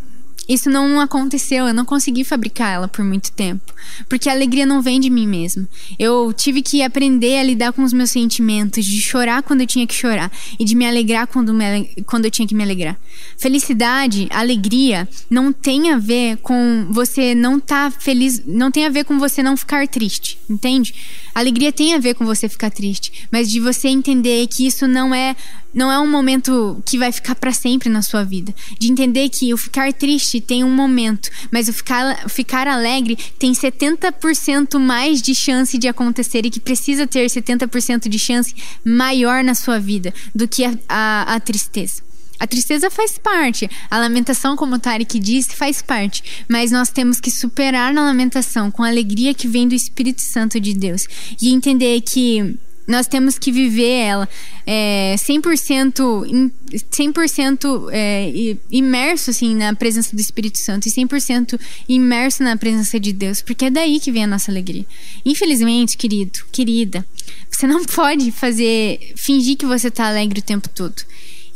isso 0.47 0.69
não 0.69 0.99
aconteceu, 0.99 1.67
eu 1.67 1.73
não 1.73 1.85
consegui 1.85 2.23
fabricar 2.23 2.73
ela 2.73 2.87
por 2.87 3.03
muito 3.03 3.31
tempo, 3.31 3.73
porque 4.07 4.29
a 4.29 4.31
alegria 4.31 4.65
não 4.65 4.81
vem 4.81 4.99
de 4.99 5.09
mim 5.09 5.27
mesmo. 5.27 5.67
Eu 5.99 6.31
tive 6.33 6.61
que 6.61 6.81
aprender 6.81 7.39
a 7.39 7.43
lidar 7.43 7.73
com 7.73 7.83
os 7.83 7.93
meus 7.93 8.09
sentimentos, 8.09 8.85
de 8.85 9.01
chorar 9.01 9.43
quando 9.43 9.61
eu 9.61 9.67
tinha 9.67 9.85
que 9.85 9.93
chorar 9.93 10.31
e 10.59 10.63
de 10.63 10.75
me 10.75 10.85
alegrar 10.85 11.27
quando, 11.27 11.53
me, 11.53 11.85
quando 12.05 12.25
eu 12.25 12.31
tinha 12.31 12.47
que 12.47 12.55
me 12.55 12.63
alegrar. 12.63 12.97
Felicidade, 13.37 14.27
alegria, 14.31 15.07
não 15.29 15.53
tem 15.53 15.91
a 15.91 15.97
ver 15.97 16.37
com 16.37 16.87
você 16.89 17.35
não 17.35 17.57
estar 17.57 17.91
tá 17.91 17.99
feliz, 17.99 18.41
não 18.47 18.71
tem 18.71 18.85
a 18.87 18.89
ver 18.89 19.05
com 19.05 19.19
você 19.19 19.43
não 19.43 19.55
ficar 19.55 19.87
triste, 19.87 20.39
entende? 20.49 20.95
Alegria 21.35 21.71
tem 21.71 21.93
a 21.93 21.99
ver 21.99 22.15
com 22.15 22.25
você 22.25 22.49
ficar 22.49 22.71
triste, 22.71 23.27
mas 23.31 23.51
de 23.51 23.59
você 23.59 23.89
entender 23.89 24.47
que 24.47 24.65
isso 24.65 24.87
não 24.87 25.13
é 25.13 25.35
não 25.71 25.91
é 25.91 25.99
um 25.99 26.09
momento 26.09 26.81
que 26.83 26.97
vai 26.97 27.11
ficar 27.11 27.35
para 27.35 27.51
sempre 27.51 27.87
na 27.87 28.01
sua 28.01 28.23
vida. 28.23 28.55
De 28.79 28.91
entender 28.91 29.29
que 29.29 29.53
o 29.53 29.57
ficar 29.57 29.93
triste 29.93 30.41
tem 30.41 30.63
um 30.63 30.73
momento, 30.73 31.29
mas 31.51 31.69
o 31.69 31.73
ficar, 31.73 32.27
ficar 32.27 32.67
alegre 32.67 33.15
tem 33.37 33.51
70% 33.51 34.79
mais 34.79 35.21
de 35.21 35.35
chance 35.35 35.77
de 35.77 35.87
acontecer 35.87 36.43
e 36.43 36.49
que 36.49 36.59
precisa 36.59 37.05
ter 37.05 37.27
70% 37.27 38.09
de 38.09 38.17
chance 38.17 38.55
maior 38.83 39.43
na 39.43 39.53
sua 39.53 39.79
vida 39.79 40.11
do 40.33 40.47
que 40.47 40.65
a, 40.65 40.73
a, 40.89 41.35
a 41.35 41.39
tristeza. 41.39 42.07
A 42.39 42.45
tristeza 42.45 42.89
faz 42.91 43.17
parte, 43.17 43.69
a 43.89 43.97
lamentação, 43.99 44.55
como 44.55 44.75
o 44.75 44.79
Tarek 44.79 45.19
disse, 45.19 45.55
faz 45.55 45.81
parte, 45.81 46.45
mas 46.47 46.71
nós 46.71 46.89
temos 46.89 47.19
que 47.19 47.31
superar 47.31 47.93
na 47.93 48.03
lamentação 48.03 48.69
com 48.69 48.83
a 48.83 48.87
alegria 48.87 49.33
que 49.33 49.47
vem 49.47 49.67
do 49.67 49.73
Espírito 49.73 50.21
Santo 50.21 50.59
de 50.59 50.73
Deus 50.73 51.07
e 51.41 51.51
entender 51.51 52.01
que 52.01 52.57
nós 52.87 53.05
temos 53.05 53.37
que 53.37 53.51
viver 53.51 53.99
ela 53.99 54.29
é, 54.65 55.15
100%, 55.17 56.51
100% 56.89 57.89
é, 57.91 58.55
imerso 58.71 59.29
assim, 59.29 59.53
na 59.53 59.75
presença 59.75 60.15
do 60.15 60.21
Espírito 60.21 60.57
Santo 60.57 60.87
e 60.87 60.91
100% 60.91 61.59
imerso 61.89 62.43
na 62.43 62.55
presença 62.55 62.97
de 62.97 63.11
Deus, 63.11 63.41
porque 63.41 63.65
é 63.65 63.69
daí 63.69 63.99
que 63.99 64.11
vem 64.11 64.23
a 64.23 64.27
nossa 64.27 64.49
alegria. 64.49 64.85
Infelizmente, 65.25 65.97
querido, 65.97 66.39
querida, 66.49 67.05
você 67.51 67.67
não 67.67 67.83
pode 67.85 68.31
fazer, 68.31 69.13
fingir 69.17 69.57
que 69.57 69.65
você 69.65 69.89
está 69.89 70.07
alegre 70.07 70.39
o 70.39 70.43
tempo 70.43 70.69
todo. 70.69 70.95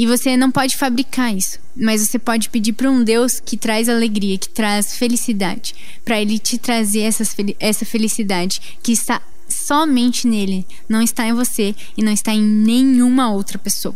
E 0.02 0.08
você 0.08 0.36
não 0.36 0.50
pode 0.50 0.78
fabricar 0.78 1.32
isso, 1.32 1.60
mas 1.76 2.02
você 2.02 2.18
pode 2.18 2.50
pedir 2.50 2.74
para 2.74 2.90
um 2.90 3.04
Deus 3.04 3.40
que 3.40 3.56
traz 3.56 3.88
alegria, 3.88 4.36
que 4.36 4.50
traz 4.50 4.98
felicidade, 4.98 5.76
para 6.04 6.20
ele 6.20 6.40
te 6.40 6.58
trazer 6.58 7.02
essas, 7.02 7.36
essa 7.60 7.86
felicidade 7.86 8.60
que 8.82 8.94
está 8.94 9.22
somente 9.48 10.26
nele, 10.26 10.66
não 10.90 11.04
está 11.04 11.28
em 11.28 11.34
você 11.34 11.76
e 11.96 12.04
não 12.04 12.12
está 12.12 12.34
em 12.34 12.42
nenhuma 12.42 13.32
outra 13.32 13.60
pessoa. 13.60 13.94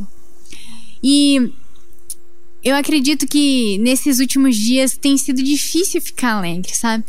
E 1.04 1.52
eu 2.64 2.76
acredito 2.76 3.26
que 3.26 3.80
nesses 3.80 4.20
últimos 4.20 4.56
dias 4.56 4.96
tem 4.96 5.18
sido 5.18 5.42
difícil 5.42 6.00
ficar 6.00 6.34
alegre, 6.34 6.72
sabe? 6.78 7.06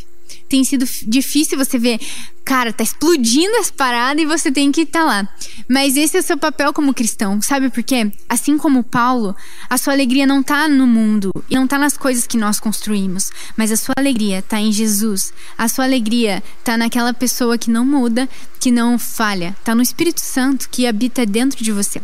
Tem 0.48 0.64
sido 0.64 0.86
difícil 1.06 1.58
você 1.58 1.78
ver, 1.78 2.00
cara, 2.44 2.72
tá 2.72 2.84
explodindo 2.84 3.56
as 3.56 3.70
paradas 3.70 4.22
e 4.22 4.26
você 4.26 4.52
tem 4.52 4.70
que 4.70 4.82
estar 4.82 5.00
tá 5.00 5.04
lá. 5.04 5.28
Mas 5.68 5.96
esse 5.96 6.16
é 6.16 6.20
o 6.20 6.22
seu 6.22 6.38
papel 6.38 6.72
como 6.72 6.94
cristão. 6.94 7.42
Sabe 7.42 7.68
por 7.70 7.82
quê? 7.82 8.10
Assim 8.28 8.56
como 8.56 8.84
Paulo, 8.84 9.34
a 9.68 9.76
sua 9.76 9.92
alegria 9.92 10.26
não 10.26 10.42
tá 10.42 10.68
no 10.68 10.86
mundo 10.86 11.32
e 11.50 11.56
não 11.56 11.66
tá 11.66 11.78
nas 11.78 11.96
coisas 11.96 12.26
que 12.26 12.36
nós 12.36 12.60
construímos, 12.60 13.30
mas 13.56 13.72
a 13.72 13.76
sua 13.76 13.94
alegria 13.96 14.42
tá 14.42 14.60
em 14.60 14.72
Jesus. 14.72 15.32
A 15.58 15.68
sua 15.68 15.84
alegria 15.84 16.42
tá 16.62 16.76
naquela 16.76 17.12
pessoa 17.12 17.58
que 17.58 17.70
não 17.70 17.84
muda, 17.84 18.28
que 18.60 18.70
não 18.70 18.98
falha, 18.98 19.56
tá 19.64 19.74
no 19.74 19.82
Espírito 19.82 20.20
Santo 20.20 20.68
que 20.70 20.86
habita 20.86 21.26
dentro 21.26 21.62
de 21.62 21.72
você. 21.72 22.00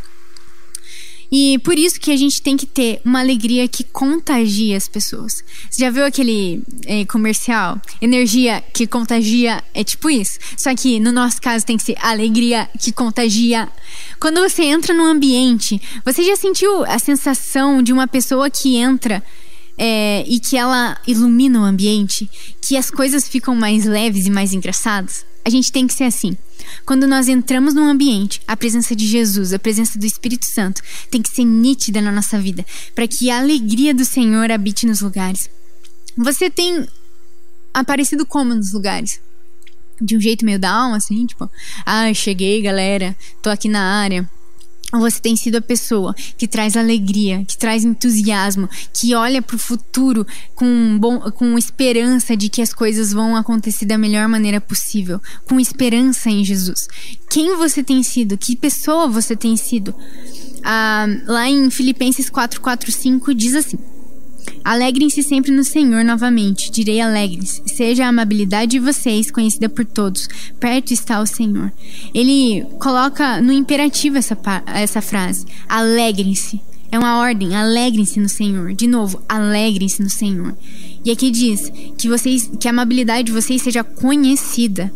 E 1.33 1.59
por 1.61 1.79
isso 1.79 1.99
que 1.99 2.13
a 2.13 2.17
gente 2.17 2.43
tem 2.43 2.59
que 2.59 2.67
ter 2.67 3.01
uma 3.03 3.21
alegria 3.21 3.67
que 3.67 3.83
contagia 3.83 4.77
as 4.77 4.87
pessoas. 4.87 5.43
Você 5.71 5.83
já 5.83 5.89
viu 5.89 6.05
aquele 6.05 6.63
é, 6.85 7.07
comercial? 7.07 7.81
Energia 8.03 8.63
que 8.75 8.87
contagia 8.87 9.65
é 9.73 9.83
tipo 9.83 10.11
isso. 10.11 10.39
Só 10.59 10.75
que 10.75 11.01
no 11.01 11.11
nosso 11.11 11.41
caso 11.41 11.65
tem 11.65 11.79
que 11.79 11.85
ser 11.85 11.97
alegria 12.03 12.69
que 12.79 12.93
contagia. 12.93 13.67
Quando 14.21 14.43
você 14.43 14.65
entra 14.65 14.93
num 14.93 15.07
ambiente, 15.07 15.81
você 16.05 16.23
já 16.23 16.37
sentiu 16.37 16.85
a 16.85 16.99
sensação 16.99 17.83
de 17.83 17.95
uma 17.95 18.07
pessoa 18.07 18.51
que 18.51 18.77
entra 18.77 19.25
é, 19.79 20.25
e 20.29 20.39
que 20.39 20.55
ela 20.55 21.01
ilumina 21.07 21.63
o 21.63 21.65
ambiente, 21.65 22.31
que 22.61 22.77
as 22.77 22.91
coisas 22.91 23.27
ficam 23.27 23.57
mais 23.57 23.87
leves 23.87 24.27
e 24.27 24.31
mais 24.31 24.53
engraçadas? 24.53 25.25
A 25.45 25.51
gente 25.51 25.73
tem 25.73 25.87
que 25.87 25.95
ser 25.95 26.05
assim. 26.05 26.37
Quando 26.87 27.07
nós 27.07 27.29
entramos 27.29 27.75
num 27.75 27.89
ambiente, 27.89 28.41
a 28.47 28.57
presença 28.57 28.95
de 28.95 29.07
Jesus, 29.07 29.53
a 29.53 29.59
presença 29.59 29.99
do 29.99 30.07
Espírito 30.07 30.47
Santo 30.47 30.81
tem 31.11 31.21
que 31.21 31.29
ser 31.29 31.45
nítida 31.45 32.01
na 32.01 32.13
nossa 32.13 32.39
vida, 32.39 32.65
para 32.95 33.09
que 33.09 33.31
a 33.31 33.39
alegria 33.39 33.93
do 33.93 34.05
Senhor 34.05 34.51
habite 34.51 34.87
nos 34.87 35.01
lugares. 35.01 35.51
Você 36.17 36.49
tem 36.49 36.87
aparecido 37.75 38.25
como 38.25 38.55
nos 38.55 38.73
lugares? 38.73 39.21
De 40.01 40.17
um 40.17 40.21
jeito 40.21 40.45
meio 40.45 40.59
down, 40.59 40.95
assim, 40.95 41.27
tipo, 41.27 41.51
ah, 41.85 42.13
cheguei, 42.15 42.63
galera, 42.63 43.17
tô 43.41 43.51
aqui 43.51 43.69
na 43.69 44.01
área 44.01 44.29
você 45.01 45.21
tem 45.21 45.37
sido 45.37 45.57
a 45.57 45.63
pessoa 45.63 46.15
que 46.37 46.47
traz 46.47 46.77
alegria, 46.77 47.45
que 47.47 47.57
traz 47.57 47.85
entusiasmo, 47.85 48.69
que 48.93 49.15
olha 49.15 49.41
para 49.41 49.57
o 49.57 49.59
futuro 49.59 50.27
com, 50.55 50.99
bom, 50.99 51.19
com 51.33 51.57
esperança 51.59 52.37
de 52.37 52.49
que 52.49 52.63
as 52.63 52.73
coisas 52.75 53.13
vão 53.13 53.37
acontecer 53.37 53.87
da 53.87 53.99
melhor 53.99 54.29
maneira 54.29 54.61
possível, 54.61 55.21
com 55.47 55.59
esperança 55.59 56.31
em 56.31 56.45
Jesus. 56.45 56.89
Quem 57.31 57.57
você 57.57 57.83
tem 57.83 58.03
sido? 58.03 58.37
Que 58.37 58.57
pessoa 58.57 59.09
você 59.09 59.35
tem 59.35 59.57
sido? 59.57 59.95
Ah, 60.63 61.07
lá 61.27 61.49
em 61.49 61.71
Filipenses 61.71 62.31
4:45 62.31 63.35
diz 63.35 63.55
assim: 63.55 63.79
Alegrem-se 64.65 65.23
sempre 65.23 65.51
no 65.51 65.65
Senhor 65.65 66.05
novamente. 66.05 66.71
Direi 66.71 67.01
alegrem-se. 67.01 67.63
Seja 67.67 68.05
a 68.07 68.09
amabilidade 68.09 68.73
de 68.73 68.79
vocês 68.79 69.31
conhecida 69.31 69.69
por 69.69 69.85
todos. 69.85 70.29
Perto 70.61 70.93
está 70.93 71.21
o 71.21 71.27
Senhor. 71.27 71.73
Ele 72.15 72.65
coloca 72.79 73.41
no 73.41 73.53
imperativo 73.53 74.19
essa, 74.19 74.37
essa 74.67 75.01
frase. 75.01 75.47
Alegrem-se. 75.69 76.61
É 76.91 76.99
uma 76.99 77.19
ordem. 77.19 77.57
Alegrem-se 77.57 78.21
no 78.21 78.29
Senhor. 78.29 78.75
De 78.75 78.87
novo, 78.87 79.23
alegrem-se 79.29 80.03
no 80.03 80.11
Senhor. 80.11 80.55
E 81.05 81.11
aqui 81.11 81.31
diz 81.31 81.73
que 81.99 82.09
vocês, 82.09 82.51
que 82.61 82.69
a 82.69 82.71
amabilidade 82.71 83.25
de 83.25 83.33
vocês 83.33 83.63
seja 83.63 83.83
conhecida. 83.83 84.93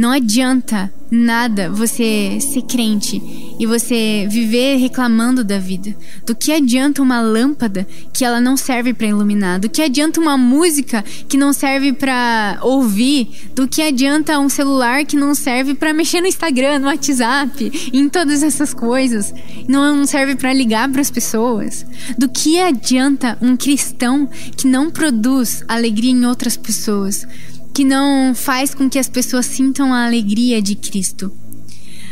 Não 0.00 0.12
adianta 0.12 0.90
nada 1.10 1.68
você 1.68 2.38
ser 2.40 2.62
crente 2.62 3.20
e 3.58 3.66
você 3.66 4.26
viver 4.30 4.76
reclamando 4.76 5.44
da 5.44 5.58
vida. 5.58 5.94
Do 6.24 6.34
que 6.34 6.50
adianta 6.50 7.02
uma 7.02 7.20
lâmpada 7.20 7.86
que 8.10 8.24
ela 8.24 8.40
não 8.40 8.56
serve 8.56 8.94
para 8.94 9.08
iluminar? 9.08 9.60
Do 9.60 9.68
que 9.68 9.82
adianta 9.82 10.18
uma 10.18 10.38
música 10.38 11.04
que 11.28 11.36
não 11.36 11.52
serve 11.52 11.92
para 11.92 12.60
ouvir? 12.62 13.50
Do 13.54 13.68
que 13.68 13.82
adianta 13.82 14.38
um 14.38 14.48
celular 14.48 15.04
que 15.04 15.16
não 15.16 15.34
serve 15.34 15.74
para 15.74 15.92
mexer 15.92 16.22
no 16.22 16.28
Instagram, 16.28 16.78
no 16.78 16.86
WhatsApp, 16.86 17.90
em 17.92 18.08
todas 18.08 18.42
essas 18.42 18.72
coisas? 18.72 19.34
Não 19.68 20.06
serve 20.06 20.34
para 20.34 20.54
ligar 20.54 20.88
para 20.88 21.02
as 21.02 21.10
pessoas? 21.10 21.84
Do 22.16 22.26
que 22.26 22.58
adianta 22.58 23.36
um 23.42 23.54
cristão 23.54 24.26
que 24.56 24.66
não 24.66 24.90
produz 24.90 25.62
alegria 25.68 26.12
em 26.12 26.24
outras 26.24 26.56
pessoas? 26.56 27.26
Que 27.72 27.84
não 27.84 28.34
faz 28.34 28.74
com 28.74 28.88
que 28.88 28.98
as 28.98 29.08
pessoas 29.08 29.46
sintam 29.46 29.92
a 29.92 30.06
alegria 30.06 30.60
de 30.60 30.74
Cristo. 30.74 31.32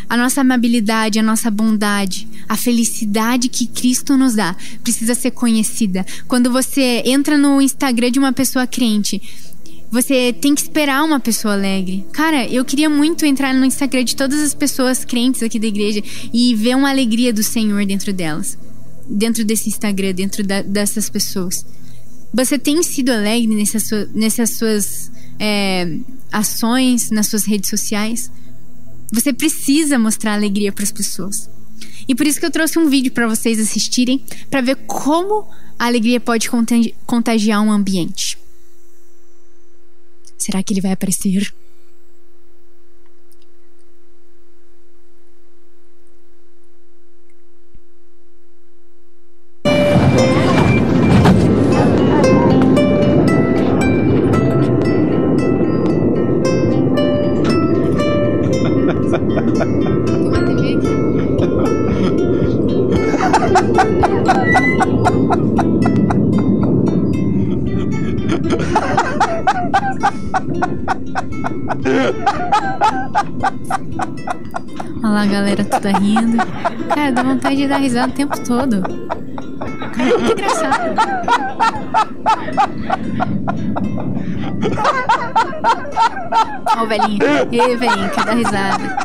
A 0.08 0.16
nossa 0.16 0.40
amabilidade, 0.40 1.18
a 1.18 1.22
nossa 1.22 1.50
bondade, 1.50 2.26
a 2.48 2.56
felicidade 2.56 3.48
que 3.48 3.66
Cristo 3.66 4.16
nos 4.16 4.34
dá 4.34 4.56
precisa 4.82 5.14
ser 5.14 5.32
conhecida. 5.32 6.06
Quando 6.26 6.50
você 6.50 7.02
entra 7.04 7.36
no 7.36 7.60
Instagram 7.60 8.10
de 8.10 8.18
uma 8.18 8.32
pessoa 8.32 8.66
crente, 8.66 9.20
você 9.90 10.32
tem 10.32 10.54
que 10.54 10.62
esperar 10.62 11.02
uma 11.04 11.20
pessoa 11.20 11.54
alegre. 11.54 12.06
Cara, 12.12 12.46
eu 12.46 12.64
queria 12.64 12.88
muito 12.88 13.26
entrar 13.26 13.54
no 13.54 13.64
Instagram 13.64 14.04
de 14.04 14.16
todas 14.16 14.40
as 14.40 14.54
pessoas 14.54 15.04
crentes 15.04 15.42
aqui 15.42 15.58
da 15.58 15.66
igreja 15.66 16.02
e 16.32 16.54
ver 16.54 16.76
uma 16.76 16.90
alegria 16.90 17.32
do 17.32 17.42
Senhor 17.42 17.84
dentro 17.84 18.12
delas. 18.12 18.56
Dentro 19.08 19.44
desse 19.44 19.68
Instagram, 19.68 20.14
dentro 20.14 20.42
da, 20.42 20.62
dessas 20.62 21.08
pessoas. 21.08 21.64
Você 22.32 22.58
tem 22.58 22.82
sido 22.82 23.10
alegre 23.10 23.54
nessas, 23.54 23.90
nessas 24.12 24.50
suas 24.50 25.10
é, 25.38 25.98
ações 26.30 27.10
nas 27.10 27.26
suas 27.26 27.44
redes 27.44 27.70
sociais. 27.70 28.30
Você 29.12 29.32
precisa 29.32 29.98
mostrar 29.98 30.34
alegria 30.34 30.72
para 30.72 30.84
as 30.84 30.92
pessoas. 30.92 31.48
E 32.06 32.14
por 32.14 32.26
isso 32.26 32.40
que 32.40 32.46
eu 32.46 32.50
trouxe 32.50 32.78
um 32.78 32.88
vídeo 32.88 33.12
para 33.12 33.26
vocês 33.26 33.58
assistirem, 33.58 34.24
para 34.50 34.60
ver 34.60 34.76
como 34.86 35.48
a 35.78 35.86
alegria 35.86 36.20
pode 36.20 36.50
contagiar 37.06 37.62
um 37.62 37.70
ambiente. 37.70 38.38
Será 40.36 40.62
que 40.62 40.72
ele 40.72 40.80
vai 40.80 40.92
aparecer? 40.92 41.52
Cara, 77.08 77.12
dá 77.12 77.22
vontade 77.22 77.56
de 77.56 77.66
dar 77.66 77.78
risada 77.78 78.08
o 78.08 78.12
tempo 78.12 78.38
todo. 78.44 78.82
Cara, 78.82 80.10
que 80.26 80.32
engraçado. 80.32 80.94
Ó 86.76 86.82
o 86.82 86.86
velhinho. 86.86 87.22
E 87.50 87.76
velhinho, 87.76 88.10
quer 88.10 88.24
dar 88.26 88.34
risada. 88.34 88.98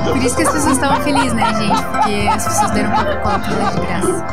Por 0.04 0.16
isso 0.24 0.36
que 0.36 0.42
as 0.42 0.52
pessoas 0.52 0.72
estavam 0.72 1.02
felizes, 1.02 1.32
né, 1.32 1.54
gente? 1.54 1.82
Porque 1.82 2.28
as 2.28 2.44
pessoas 2.46 2.70
deram 2.70 2.90
Coca-Cola 2.90 3.38
pra 3.38 3.52
ela 3.52 3.70
de 3.70 3.80
graça. 3.80 4.26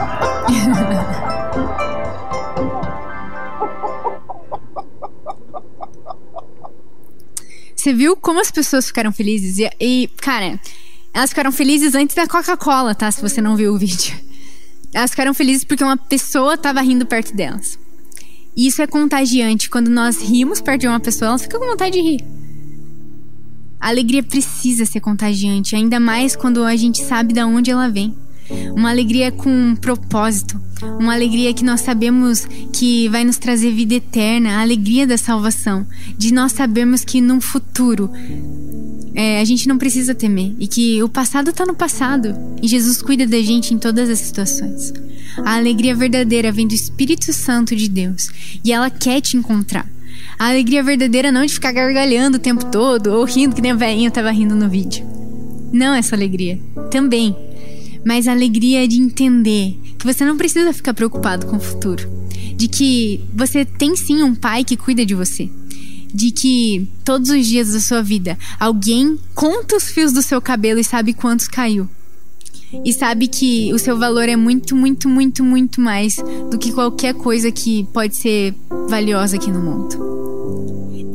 Você 7.75 7.93
viu 7.93 8.15
como 8.15 8.39
as 8.39 8.51
pessoas 8.51 8.88
ficaram 8.88 9.12
felizes? 9.12 9.58
E, 9.58 9.69
e, 9.79 10.08
cara, 10.21 10.60
elas 11.13 11.29
ficaram 11.29 11.51
felizes 11.51 11.95
antes 11.95 12.15
da 12.15 12.27
Coca-Cola, 12.27 12.93
tá? 12.93 13.12
Se 13.12 13.21
você 13.21 13.41
não 13.41 13.55
viu 13.55 13.73
o 13.73 13.77
vídeo. 13.77 14.29
Elas 14.93 15.12
ficaram 15.12 15.34
felizes 15.34 15.63
porque 15.63 15.84
uma 15.84 15.97
pessoa 15.97 16.56
estava 16.56 16.82
rindo 16.82 17.06
perto 17.06 17.36
delas. 17.36 17.78
E 18.56 18.67
isso 18.67 18.82
é 18.82 18.88
contagiante. 18.88 19.69
Quando 19.69 19.89
nós 19.89 20.21
rimos 20.21 20.60
perto 20.60 20.82
de 20.82 20.88
uma 20.88 20.99
pessoa, 20.99 21.30
ela 21.30 21.38
fica 21.38 21.58
com 21.60 21.65
vontade 21.65 21.91
de 21.91 22.02
rir. 22.02 22.25
A 23.80 23.88
alegria 23.88 24.21
precisa 24.21 24.86
ser 24.86 24.99
contagiante, 24.99 25.75
ainda 25.75 25.99
mais 25.99 26.36
quando 26.36 26.63
a 26.63 26.75
gente 26.75 27.02
sabe 27.02 27.34
de 27.34 27.41
onde 27.41 27.71
ela 27.71 27.88
vem. 27.88 28.13
uma 28.75 28.89
alegria 28.89 29.32
com 29.32 29.49
um 29.49 29.75
propósito, 29.75 30.60
uma 30.99 31.13
alegria 31.13 31.54
que 31.54 31.63
nós 31.63 31.82
sabemos 31.82 32.47
que 32.73 33.08
vai 33.10 33.23
nos 33.23 33.38
trazer 33.38 33.71
vida 33.71 33.93
eterna, 33.93 34.58
a 34.58 34.62
alegria 34.62 35.06
da 35.06 35.17
salvação, 35.17 35.86
de 36.17 36.34
nós 36.34 36.52
sabermos 36.52 37.06
que 37.06 37.21
num 37.21 37.39
futuro 37.39 38.10
é, 39.13 39.39
a 39.39 39.45
gente 39.45 39.67
não 39.67 39.78
precisa 39.78 40.13
temer 40.13 40.54
e 40.60 40.67
que 40.67 41.02
o 41.02 41.10
passado 41.10 41.50
está 41.50 41.65
no 41.65 41.76
passado 41.76 42.36
e 42.62 42.67
Jesus 42.67 43.02
cuida 43.02 43.26
da 43.26 43.41
gente 43.41 43.74
em 43.74 43.78
todas 43.78 44.10
as 44.10 44.19
situações. 44.19 44.93
A 45.38 45.56
alegria 45.56 45.95
verdadeira 45.95 46.52
vem 46.52 46.67
do 46.67 46.74
Espírito 46.74 47.32
Santo 47.34 47.76
de 47.76 47.89
Deus 47.89 48.30
e 48.63 48.72
ela 48.72 48.89
quer 48.89 49.22
te 49.22 49.38
encontrar. 49.38 49.89
A 50.38 50.50
alegria 50.50 50.84
verdadeira 50.84 51.32
não 51.32 51.41
é 51.41 51.45
de 51.45 51.54
ficar 51.54 51.72
gargalhando 51.72 52.38
o 52.38 52.41
tempo 52.41 52.65
todo 52.65 53.08
ou 53.08 53.26
rindo 53.26 53.56
que 53.56 53.62
nem 53.62 53.72
a 53.72 53.76
velhinha 53.76 54.10
estava 54.10 54.32
rindo 54.32 54.56
no 54.56 54.69
vídeo. 54.69 55.06
Não 55.72 55.93
essa 55.93 56.15
alegria. 56.15 56.60
Também. 56.89 57.36
Mas 58.06 58.28
a 58.28 58.32
alegria 58.32 58.88
de 58.88 59.00
entender 59.00 59.78
que 59.98 60.06
você 60.06 60.26
não 60.26 60.38
precisa 60.38 60.74
ficar 60.74 60.93
preocupado 60.93 61.45
com 61.45 61.58
o 61.58 61.60
futuro. 61.60 62.10
De 62.56 62.67
que 62.67 63.22
você 63.34 63.65
tem 63.65 63.95
sim 63.95 64.24
um 64.24 64.34
pai 64.34 64.63
que 64.63 64.78
cuida 64.78 65.06
de 65.06 65.13
você. 65.13 65.50
De 66.13 66.32
que 66.32 66.88
todos 67.04 67.30
os 67.30 67.45
dias 67.45 67.72
da 67.72 67.80
sua 67.80 68.02
vida 68.02 68.38
alguém 68.60 69.17
conta 69.36 69.76
os 69.76 69.86
fios 69.86 70.12
do 70.12 70.22
seu 70.22 70.41
cabelo 70.41 70.80
e 70.80 70.84
sabe 70.84 71.13
quantos 71.13 71.48
caiu. 71.48 71.88
E 72.86 72.93
sabe 72.93 73.28
que 73.28 73.74
o 73.74 73.80
seu 73.80 73.98
valor 73.98 74.30
é 74.30 74.36
muito, 74.36 74.76
muito, 74.76 75.10
muito, 75.10 75.43
muito 75.43 75.82
mais 75.82 76.17
do 76.52 76.58
que 76.58 76.72
qualquer 76.72 77.13
coisa 77.13 77.52
que 77.52 77.84
pode 77.93 78.15
ser 78.15 78.54
valiosa 78.88 79.38
aqui 79.38 79.52
no 79.52 79.60
mundo. 79.60 80.10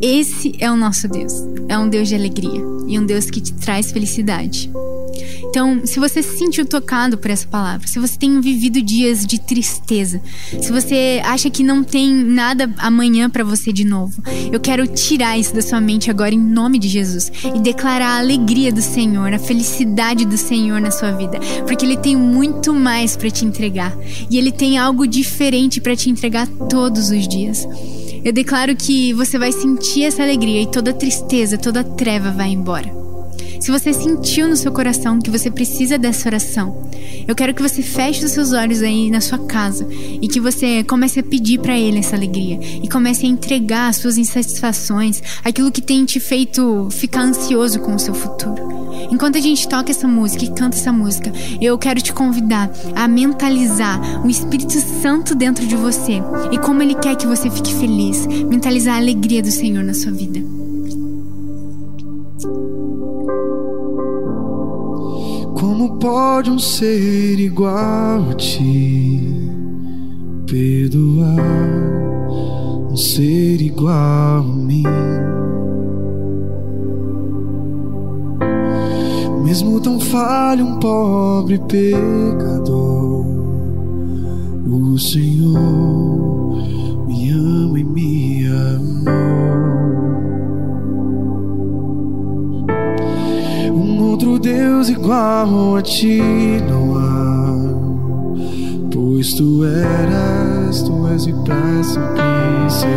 Esse 0.03 0.55
é 0.59 0.71
o 0.71 0.77
nosso 0.77 1.09
Deus. 1.09 1.33
É 1.69 1.79
um 1.79 1.89
Deus 1.89 2.09
de 2.09 2.15
alegria 2.15 2.61
e 2.87 2.99
um 2.99 3.07
Deus 3.07 3.31
que 3.31 3.41
te 3.41 3.55
traz 3.55 3.91
felicidade. 3.91 4.71
Então, 5.45 5.83
se 5.85 5.99
você 5.99 6.23
se 6.23 6.39
sentiu 6.39 6.67
tocado 6.67 7.17
por 7.19 7.31
essa 7.31 7.47
palavra, 7.47 7.87
se 7.87 7.99
você 7.99 8.19
tem 8.19 8.41
vivido 8.41 8.83
dias 8.83 9.27
de 9.27 9.39
tristeza, 9.41 10.21
se 10.61 10.71
você 10.73 11.21
acha 11.25 11.51
que 11.51 11.63
não 11.63 11.85
tem 11.85 12.13
nada 12.13 12.73
amanhã 12.79 13.29
para 13.31 13.45
você 13.45 13.73
de 13.73 13.85
novo, 13.85 14.23
eu 14.53 14.59
quero 14.61 14.87
tirar 14.87 15.39
isso 15.39 15.55
da 15.55 15.63
sua 15.63 15.81
mente 15.81 16.11
agora 16.11 16.35
em 16.35 16.41
nome 16.41 16.79
de 16.79 16.89
Jesus 16.89 17.31
e 17.55 17.61
declarar 17.61 18.17
a 18.17 18.19
alegria 18.19 18.73
do 18.73 18.83
Senhor, 18.83 19.33
a 19.33 19.39
felicidade 19.39 20.25
do 20.25 20.37
Senhor 20.37 20.81
na 20.81 20.91
sua 20.91 21.13
vida, 21.13 21.39
porque 21.67 21.85
ele 21.85 21.97
tem 21.97 22.17
muito 22.17 22.73
mais 22.73 23.17
para 23.17 23.31
te 23.31 23.45
entregar 23.45 23.97
e 24.31 24.39
ele 24.39 24.51
tem 24.51 24.79
algo 24.79 25.07
diferente 25.07 25.81
para 25.81 25.97
te 25.97 26.11
entregar 26.11 26.47
todos 26.69 27.11
os 27.11 27.29
dias. 27.29 27.67
Eu 28.25 28.33
declaro 28.33 28.75
que 28.75 29.13
você 29.13 29.39
vai 29.39 29.53
sentir 29.53 30.05
essa 30.05 30.23
alegria 30.23 30.63
e 30.63 30.67
toda 30.67 30.95
tristeza, 30.95 31.59
toda 31.59 31.85
treva 31.85 32.31
vai 32.31 32.49
embora. 32.49 32.91
Se 33.65 33.71
você 33.71 33.95
sentiu 33.95 34.47
no 34.47 34.57
seu 34.57 34.71
coração 34.71 35.19
que 35.19 35.31
você 35.31 35.51
precisa 35.51 35.97
dessa 35.97 36.29
oração, 36.29 36.87
eu 37.27 37.35
quero 37.35 37.55
que 37.55 37.63
você 37.63 37.81
feche 37.81 38.23
os 38.23 38.33
seus 38.33 38.53
olhos 38.53 38.83
aí 38.83 39.11
na 39.11 39.23
sua 39.23 39.39
casa 39.39 39.89
e 39.91 40.29
que 40.29 40.39
você 40.39 40.85
comece 40.85 41.21
a 41.21 41.23
pedir 41.23 41.59
para 41.61 41.79
Ele 41.79 41.99
essa 41.99 42.15
alegria 42.15 42.61
e 42.61 42.87
comece 42.91 43.25
a 43.25 43.29
entregar 43.31 43.89
as 43.89 43.97
suas 43.97 44.19
insatisfações, 44.19 45.23
aquilo 45.43 45.73
que 45.73 45.81
tem 45.81 46.05
te 46.05 46.21
feito 46.21 46.91
ficar 46.91 47.23
ansioso 47.23 47.81
com 47.81 47.95
o 47.95 47.99
seu 47.99 48.13
futuro. 48.13 49.09
Enquanto 49.11 49.39
a 49.39 49.41
gente 49.41 49.67
toca 49.67 49.91
essa 49.91 50.07
música 50.07 50.45
e 50.45 50.53
canta 50.53 50.77
essa 50.77 50.93
música, 50.93 51.33
eu 51.59 51.79
quero 51.79 52.03
te 52.03 52.13
convidar 52.13 52.71
a 52.95 53.09
mentalizar 53.09 54.23
o 54.27 54.29
Espírito 54.29 54.79
Santo 55.01 55.35
dentro 55.35 55.67
de 55.67 55.75
você 55.75 56.23
e 56.53 56.59
como 56.59 56.83
Ele 56.83 56.97
quer 56.97 57.17
que 57.17 57.27
você 57.27 57.49
fique 57.49 57.75
feliz, 57.77 58.27
mentalizar 58.27 58.97
a 58.97 58.99
alegria 58.99 59.41
do 59.41 59.51
Senhor 59.51 59.83
na 59.83 59.95
sua 59.95 60.13
vida. 60.13 60.64
Como 65.67 65.97
pode 65.97 66.51
um 66.51 66.59
ser 66.59 67.41
igual 67.41 68.31
a 68.31 68.35
ti 68.35 69.19
perdoar 70.47 71.41
um 72.91 72.95
ser 72.95 73.63
igual 73.63 74.41
a 74.41 74.43
mim? 74.43 74.85
Mesmo 79.43 79.81
tão 79.81 79.99
falho, 79.99 80.67
um 80.67 80.79
pobre 80.79 81.59
pecador, 81.61 83.25
o 84.67 84.99
Senhor 84.99 86.59
me 87.07 87.31
ama 87.31 87.81
e 87.81 87.85
me 87.85 88.47
amou. 88.49 89.44
Outro 94.15 94.39
Deus 94.39 94.89
igual 94.89 95.77
a 95.77 95.83
ti 95.83 96.21
não 96.69 96.97
há. 96.97 97.53
Pois 98.93 99.35
tu 99.35 99.65
eras, 99.65 100.83
tu 100.83 101.09
és 101.09 101.27
e 101.27 101.33
para 101.33 101.83
sempre 101.83 102.71
serás. 102.71 102.95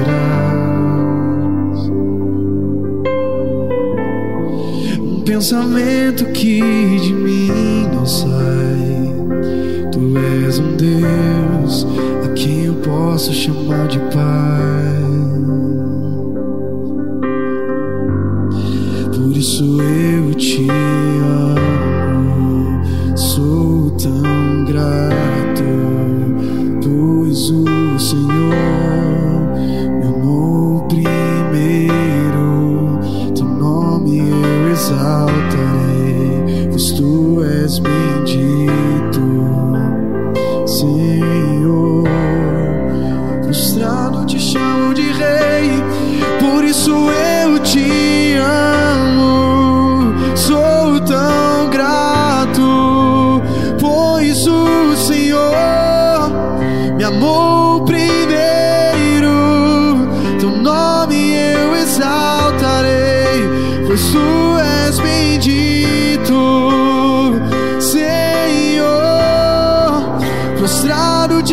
Um 5.00 5.22
pensamento 5.22 6.26
que 6.34 6.60
de 7.00 7.14
mim 7.14 7.88
não 7.92 8.06
sai. 8.06 9.16
Tu 9.92 10.18
és 10.46 10.60
um 10.60 10.76
Deus 10.76 11.88
a 12.26 12.30
quem 12.34 12.66
eu 12.66 12.76
posso 12.76 13.34
chamar 13.34 13.88
de 13.88 13.98
Pai. 13.98 14.87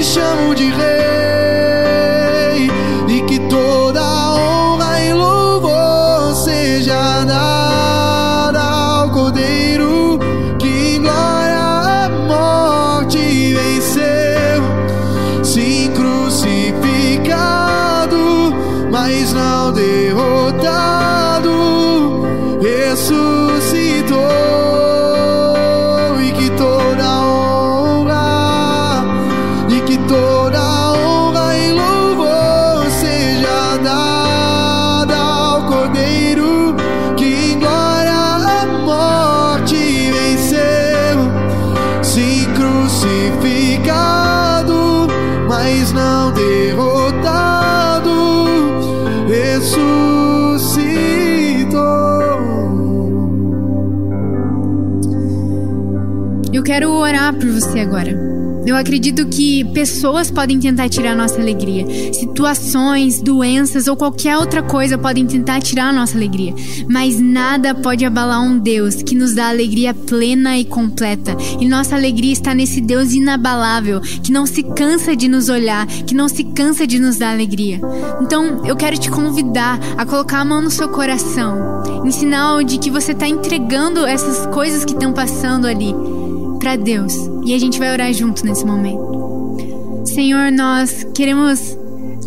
Chamo 0.04 0.54
de 0.54 0.70
rei, 0.70 1.03
orar 57.04 57.34
por 57.34 57.50
você 57.50 57.80
agora. 57.80 58.34
Eu 58.66 58.76
acredito 58.76 59.26
que 59.26 59.62
pessoas 59.74 60.30
podem 60.30 60.58
tentar 60.58 60.88
tirar 60.88 61.14
nossa 61.14 61.38
alegria. 61.38 61.84
Situações, 62.14 63.20
doenças 63.20 63.86
ou 63.86 63.94
qualquer 63.94 64.38
outra 64.38 64.62
coisa 64.62 64.96
podem 64.96 65.26
tentar 65.26 65.60
tirar 65.60 65.92
nossa 65.92 66.16
alegria. 66.16 66.54
Mas 66.88 67.20
nada 67.20 67.74
pode 67.74 68.06
abalar 68.06 68.42
um 68.42 68.58
Deus 68.58 69.02
que 69.02 69.14
nos 69.14 69.34
dá 69.34 69.50
alegria 69.50 69.92
plena 69.92 70.56
e 70.56 70.64
completa. 70.64 71.36
E 71.60 71.68
nossa 71.68 71.94
alegria 71.94 72.32
está 72.32 72.54
nesse 72.54 72.80
Deus 72.80 73.12
inabalável, 73.12 74.00
que 74.00 74.32
não 74.32 74.46
se 74.46 74.62
cansa 74.62 75.14
de 75.14 75.28
nos 75.28 75.50
olhar, 75.50 75.86
que 75.86 76.14
não 76.14 76.26
se 76.26 76.42
cansa 76.42 76.86
de 76.86 76.98
nos 76.98 77.18
dar 77.18 77.32
alegria. 77.32 77.78
Então, 78.22 78.64
eu 78.64 78.76
quero 78.76 78.96
te 78.96 79.10
convidar 79.10 79.78
a 79.98 80.06
colocar 80.06 80.38
a 80.38 80.44
mão 80.44 80.62
no 80.62 80.70
seu 80.70 80.88
coração, 80.88 81.82
em 82.02 82.10
sinal 82.10 82.62
de 82.62 82.78
que 82.78 82.90
você 82.90 83.12
está 83.12 83.28
entregando 83.28 84.06
essas 84.06 84.46
coisas 84.46 84.86
que 84.86 84.94
estão 84.94 85.12
passando 85.12 85.66
ali 85.66 85.94
para 86.58 86.76
Deus. 86.76 87.14
E 87.44 87.54
a 87.54 87.58
gente 87.58 87.78
vai 87.78 87.92
orar 87.92 88.12
junto 88.12 88.44
nesse 88.44 88.64
momento. 88.64 90.04
Senhor, 90.04 90.50
nós 90.52 91.06
queremos 91.14 91.76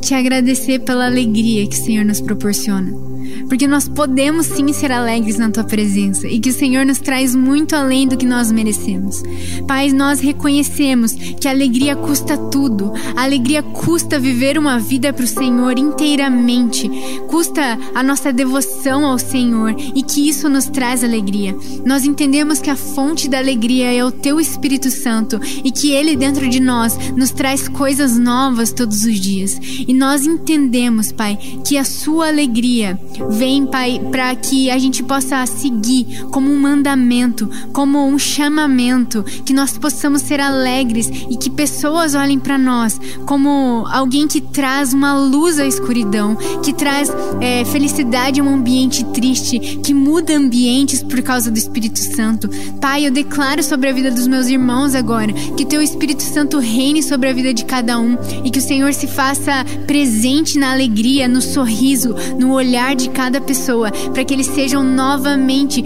te 0.01 0.13
agradecer 0.13 0.79
pela 0.79 1.05
alegria 1.05 1.67
que 1.67 1.75
o 1.75 1.83
Senhor 1.83 2.05
nos 2.05 2.21
proporciona 2.21 3.16
porque 3.47 3.67
nós 3.67 3.87
podemos 3.87 4.45
sim 4.45 4.71
ser 4.73 4.91
alegres 4.91 5.37
na 5.37 5.49
tua 5.49 5.63
presença 5.63 6.27
e 6.27 6.39
que 6.39 6.49
o 6.49 6.53
Senhor 6.53 6.85
nos 6.85 6.99
traz 6.99 7.35
muito 7.35 7.75
além 7.75 8.07
do 8.07 8.17
que 8.17 8.25
nós 8.25 8.51
merecemos. 8.51 9.23
Pai, 9.67 9.91
nós 9.91 10.19
reconhecemos 10.19 11.13
que 11.13 11.47
a 11.47 11.51
alegria 11.51 11.95
custa 11.95 12.37
tudo, 12.37 12.93
a 13.15 13.23
alegria 13.23 13.63
custa 13.63 14.19
viver 14.19 14.57
uma 14.57 14.79
vida 14.79 15.13
para 15.13 15.25
o 15.25 15.27
Senhor 15.27 15.77
inteiramente, 15.77 16.89
custa 17.27 17.77
a 17.93 18.03
nossa 18.03 18.31
devoção 18.31 19.05
ao 19.05 19.17
Senhor 19.17 19.75
e 19.95 20.03
que 20.03 20.27
isso 20.27 20.49
nos 20.49 20.65
traz 20.65 21.03
alegria. 21.03 21.55
Nós 21.85 22.05
entendemos 22.05 22.59
que 22.59 22.69
a 22.69 22.75
fonte 22.75 23.27
da 23.29 23.37
alegria 23.37 23.91
é 23.91 24.03
o 24.03 24.11
teu 24.11 24.39
Espírito 24.39 24.89
Santo 24.89 25.39
e 25.63 25.71
que 25.71 25.91
ele 25.91 26.15
dentro 26.15 26.47
de 26.47 26.59
nós 26.59 26.97
nos 27.15 27.31
traz 27.31 27.67
coisas 27.67 28.17
novas 28.17 28.71
todos 28.71 29.03
os 29.05 29.19
dias. 29.19 29.59
E 29.87 29.93
nós 29.93 30.25
entendemos, 30.25 31.11
Pai, 31.11 31.37
que 31.65 31.77
a 31.77 31.83
sua 31.83 32.27
alegria 32.27 32.99
Vem, 33.29 33.65
Pai, 33.65 34.01
para 34.11 34.35
que 34.35 34.69
a 34.69 34.77
gente 34.77 35.03
possa 35.03 35.45
seguir 35.45 36.25
como 36.31 36.51
um 36.51 36.59
mandamento, 36.59 37.49
como 37.73 38.05
um 38.05 38.17
chamamento, 38.17 39.23
que 39.45 39.53
nós 39.53 39.77
possamos 39.77 40.21
ser 40.21 40.39
alegres 40.39 41.09
e 41.29 41.37
que 41.37 41.49
pessoas 41.49 42.15
olhem 42.15 42.39
para 42.39 42.57
nós 42.57 42.99
como 43.25 43.85
alguém 43.91 44.27
que 44.27 44.41
traz 44.41 44.93
uma 44.93 45.17
luz 45.17 45.59
à 45.59 45.65
escuridão, 45.65 46.35
que 46.63 46.73
traz 46.73 47.09
é, 47.41 47.65
felicidade 47.65 48.39
a 48.39 48.43
um 48.43 48.53
ambiente 48.53 49.03
triste, 49.05 49.59
que 49.59 49.93
muda 49.93 50.35
ambientes 50.35 51.03
por 51.03 51.21
causa 51.21 51.49
do 51.51 51.57
Espírito 51.57 51.99
Santo. 51.99 52.49
Pai, 52.79 53.05
eu 53.05 53.11
declaro 53.11 53.63
sobre 53.63 53.89
a 53.89 53.93
vida 53.93 54.11
dos 54.11 54.27
meus 54.27 54.47
irmãos 54.47 54.95
agora 54.95 55.33
que 55.55 55.65
teu 55.65 55.81
Espírito 55.81 56.23
Santo 56.23 56.59
reine 56.59 57.01
sobre 57.01 57.29
a 57.29 57.33
vida 57.33 57.53
de 57.53 57.65
cada 57.65 57.99
um 57.99 58.17
e 58.43 58.51
que 58.51 58.59
o 58.59 58.61
Senhor 58.61 58.93
se 58.93 59.07
faça 59.07 59.65
presente 59.85 60.57
na 60.57 60.71
alegria, 60.71 61.27
no 61.27 61.41
sorriso, 61.41 62.15
no 62.39 62.51
olhar 62.51 62.95
de 63.07 63.09
cada 63.09 63.39
pessoa, 63.39 63.89
para 64.13 64.23
que 64.23 64.33
eles 64.33 64.47
sejam 64.47 64.83
novamente 64.83 65.83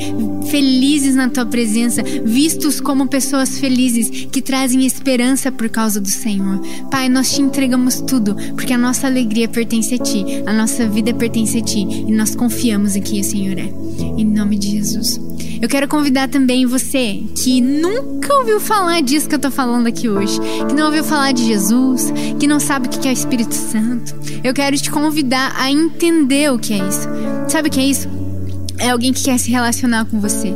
felizes 0.50 1.16
na 1.16 1.30
tua 1.30 1.46
presença, 1.46 2.04
vistos 2.26 2.82
como 2.82 3.08
pessoas 3.08 3.60
felizes 3.60 4.28
que 4.32 4.42
trazem 4.42 4.86
esperança 4.86 5.52
por 5.52 5.70
causa 5.70 6.02
do 6.02 6.10
Senhor. 6.10 6.60
Pai, 6.90 7.08
nós 7.08 7.34
te 7.34 7.42
entregamos 7.42 8.02
tudo, 8.02 8.36
porque 8.56 8.74
a 8.74 8.78
nossa 8.78 9.08
alegria 9.08 9.48
pertence 9.48 9.94
a 9.94 9.98
ti, 9.98 10.26
a 10.46 10.54
nossa 10.54 10.88
vida 10.88 11.14
pertence 11.14 11.58
a 11.58 11.62
ti 11.62 11.82
e 11.82 12.12
nós 12.12 12.36
confiamos 12.36 12.96
em 12.96 13.02
quem 13.02 13.22
o 13.22 13.24
Senhor 13.24 13.58
é. 13.58 13.72
Em 14.18 14.26
nome 14.26 14.58
de 14.58 14.72
Jesus. 14.72 15.20
Eu 15.62 15.70
quero 15.70 15.88
convidar 15.88 16.28
também 16.28 16.66
você 16.66 17.22
que 17.36 17.62
nunca 17.62 18.34
ouviu 18.34 18.60
falar 18.60 19.00
disso 19.02 19.30
que 19.30 19.36
eu 19.36 19.40
tô 19.40 19.52
falando 19.52 19.86
aqui 19.86 20.10
hoje, 20.10 20.40
que 20.68 20.74
não 20.74 20.88
ouviu 20.88 21.04
falar 21.04 21.34
de 21.34 21.46
Jesus, 21.46 22.12
que 22.40 22.48
não 22.48 22.60
sabe 22.60 22.88
o 22.88 22.90
que 22.90 23.08
é 23.08 23.12
o 23.12 23.14
Espírito 23.14 23.54
Santo. 23.54 24.16
Eu 24.44 24.56
quero 24.56 24.76
te 24.76 24.90
convidar 24.90 25.54
a 25.56 25.72
entender 25.72 26.52
o 26.52 26.58
que 26.58 26.74
é 26.74 26.78
isso. 26.78 27.08
Sabe 27.48 27.70
o 27.70 27.72
que 27.72 27.80
é 27.80 27.86
isso? 27.86 28.08
É 28.78 28.90
alguém 28.90 29.14
que 29.14 29.24
quer 29.24 29.38
se 29.38 29.52
relacionar 29.52 30.06
com 30.06 30.20
você. 30.20 30.54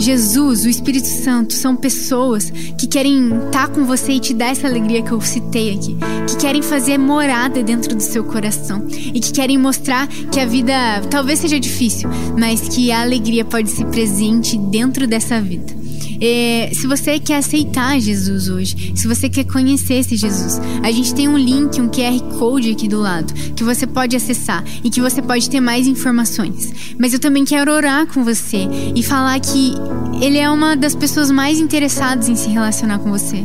Jesus, 0.00 0.64
o 0.64 0.68
Espírito 0.68 1.06
Santo, 1.06 1.52
são 1.52 1.76
pessoas 1.76 2.50
que 2.50 2.86
querem 2.86 3.28
estar 3.44 3.68
com 3.68 3.84
você 3.84 4.12
e 4.12 4.20
te 4.20 4.32
dar 4.32 4.46
essa 4.46 4.66
alegria 4.66 5.02
que 5.02 5.12
eu 5.12 5.20
citei 5.20 5.74
aqui, 5.74 5.96
que 6.26 6.36
querem 6.36 6.62
fazer 6.62 6.96
morada 6.96 7.62
dentro 7.62 7.94
do 7.94 8.02
seu 8.02 8.24
coração 8.24 8.86
e 8.90 9.20
que 9.20 9.30
querem 9.30 9.58
mostrar 9.58 10.08
que 10.08 10.40
a 10.40 10.46
vida 10.46 10.72
talvez 11.10 11.40
seja 11.40 11.60
difícil, 11.60 12.08
mas 12.38 12.66
que 12.68 12.90
a 12.90 13.02
alegria 13.02 13.44
pode 13.44 13.70
ser 13.70 13.84
presente 13.86 14.56
dentro 14.56 15.06
dessa 15.06 15.38
vida. 15.38 15.79
É, 16.20 16.70
se 16.74 16.86
você 16.86 17.18
quer 17.18 17.38
aceitar 17.38 17.98
Jesus 17.98 18.50
hoje, 18.50 18.92
se 18.94 19.08
você 19.08 19.28
quer 19.28 19.44
conhecer 19.44 19.94
esse 19.94 20.16
Jesus, 20.16 20.60
a 20.82 20.90
gente 20.90 21.14
tem 21.14 21.28
um 21.28 21.38
link, 21.38 21.80
um 21.80 21.88
QR 21.88 22.20
Code 22.38 22.70
aqui 22.70 22.86
do 22.86 23.00
lado, 23.00 23.32
que 23.54 23.64
você 23.64 23.86
pode 23.86 24.14
acessar 24.14 24.62
e 24.84 24.90
que 24.90 25.00
você 25.00 25.22
pode 25.22 25.48
ter 25.48 25.60
mais 25.60 25.86
informações. 25.86 26.94
Mas 26.98 27.14
eu 27.14 27.18
também 27.18 27.44
quero 27.44 27.72
orar 27.72 28.06
com 28.06 28.22
você 28.22 28.68
e 28.94 29.02
falar 29.02 29.40
que 29.40 29.72
ele 30.20 30.36
é 30.36 30.50
uma 30.50 30.76
das 30.76 30.94
pessoas 30.94 31.30
mais 31.30 31.58
interessadas 31.58 32.28
em 32.28 32.36
se 32.36 32.48
relacionar 32.48 32.98
com 32.98 33.10
você. 33.10 33.42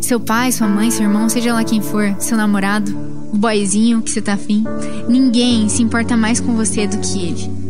Seu 0.00 0.20
pai, 0.20 0.52
sua 0.52 0.68
mãe, 0.68 0.90
seu 0.90 1.04
irmão, 1.04 1.28
seja 1.28 1.52
lá 1.52 1.64
quem 1.64 1.80
for, 1.80 2.14
seu 2.20 2.36
namorado, 2.36 2.96
o 3.32 3.36
boyzinho 3.38 4.02
que 4.02 4.10
você 4.10 4.20
tá 4.20 4.34
afim, 4.34 4.64
ninguém 5.08 5.68
se 5.68 5.82
importa 5.82 6.16
mais 6.16 6.38
com 6.38 6.54
você 6.54 6.86
do 6.86 6.98
que 6.98 7.18
ele. 7.26 7.61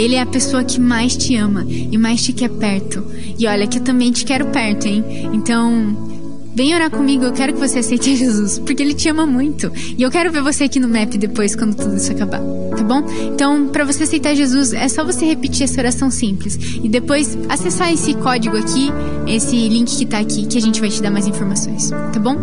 Ele 0.00 0.14
é 0.14 0.20
a 0.20 0.26
pessoa 0.26 0.64
que 0.64 0.80
mais 0.80 1.14
te 1.14 1.36
ama 1.36 1.66
e 1.68 1.98
mais 1.98 2.22
te 2.22 2.32
quer 2.32 2.48
perto. 2.48 3.04
E 3.38 3.46
olha 3.46 3.66
que 3.66 3.78
eu 3.78 3.82
também 3.82 4.10
te 4.10 4.24
quero 4.24 4.46
perto, 4.46 4.86
hein? 4.86 5.04
Então, 5.32 6.08
Vem 6.52 6.74
orar 6.74 6.90
comigo, 6.90 7.24
eu 7.24 7.32
quero 7.32 7.52
que 7.52 7.60
você 7.60 7.78
aceite 7.78 8.14
Jesus, 8.16 8.58
porque 8.58 8.82
Ele 8.82 8.92
te 8.92 9.08
ama 9.08 9.24
muito. 9.24 9.70
E 9.96 10.02
eu 10.02 10.10
quero 10.10 10.32
ver 10.32 10.42
você 10.42 10.64
aqui 10.64 10.80
no 10.80 10.88
MAP 10.88 11.16
depois, 11.16 11.54
quando 11.54 11.76
tudo 11.76 11.96
isso 11.96 12.10
acabar, 12.10 12.40
tá 12.40 12.82
bom? 12.82 13.04
Então, 13.32 13.68
para 13.68 13.84
você 13.84 14.02
aceitar 14.02 14.34
Jesus, 14.34 14.72
é 14.72 14.88
só 14.88 15.04
você 15.04 15.24
repetir 15.24 15.62
essa 15.62 15.80
oração 15.80 16.10
simples. 16.10 16.58
E 16.82 16.88
depois 16.88 17.38
acessar 17.48 17.92
esse 17.92 18.14
código 18.14 18.56
aqui, 18.56 18.90
esse 19.28 19.56
link 19.68 19.96
que 19.96 20.04
tá 20.04 20.18
aqui, 20.18 20.44
que 20.46 20.58
a 20.58 20.60
gente 20.60 20.80
vai 20.80 20.90
te 20.90 21.00
dar 21.00 21.10
mais 21.10 21.26
informações, 21.28 21.90
tá 21.90 22.18
bom? 22.18 22.36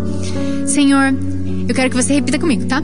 Senhor, 0.65 1.13
eu 1.67 1.75
quero 1.75 1.89
que 1.89 1.95
você 1.95 2.13
repita 2.13 2.39
comigo, 2.39 2.65
tá? 2.65 2.81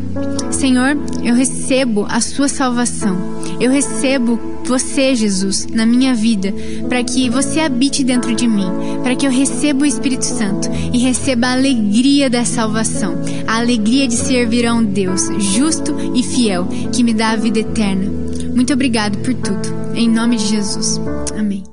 Senhor, 0.51 0.97
eu 1.23 1.34
recebo 1.34 2.05
a 2.09 2.19
sua 2.19 2.47
salvação. 2.47 3.17
Eu 3.59 3.71
recebo 3.71 4.39
você, 4.65 5.15
Jesus, 5.15 5.67
na 5.67 5.86
minha 5.86 6.13
vida, 6.13 6.53
para 6.88 7.03
que 7.03 7.29
você 7.29 7.59
habite 7.59 8.03
dentro 8.03 8.34
de 8.36 8.47
mim, 8.47 8.67
para 9.01 9.15
que 9.15 9.25
eu 9.25 9.31
receba 9.31 9.84
o 9.84 9.86
Espírito 9.86 10.25
Santo 10.25 10.69
e 10.93 10.99
receba 10.99 11.47
a 11.47 11.53
alegria 11.53 12.29
da 12.29 12.45
salvação, 12.45 13.15
a 13.47 13.57
alegria 13.57 14.07
de 14.07 14.15
servir 14.15 14.65
a 14.65 14.73
um 14.73 14.84
Deus 14.84 15.27
justo 15.39 15.95
e 16.15 16.23
fiel 16.23 16.67
que 16.91 17.03
me 17.03 17.13
dá 17.13 17.31
a 17.31 17.36
vida 17.36 17.59
eterna. 17.59 18.11
Muito 18.53 18.73
obrigado 18.73 19.17
por 19.19 19.34
tudo. 19.34 19.84
Em 19.95 20.09
nome 20.09 20.38
de 20.38 20.47
Jesus. 20.47 20.99
Amém. 21.38 21.72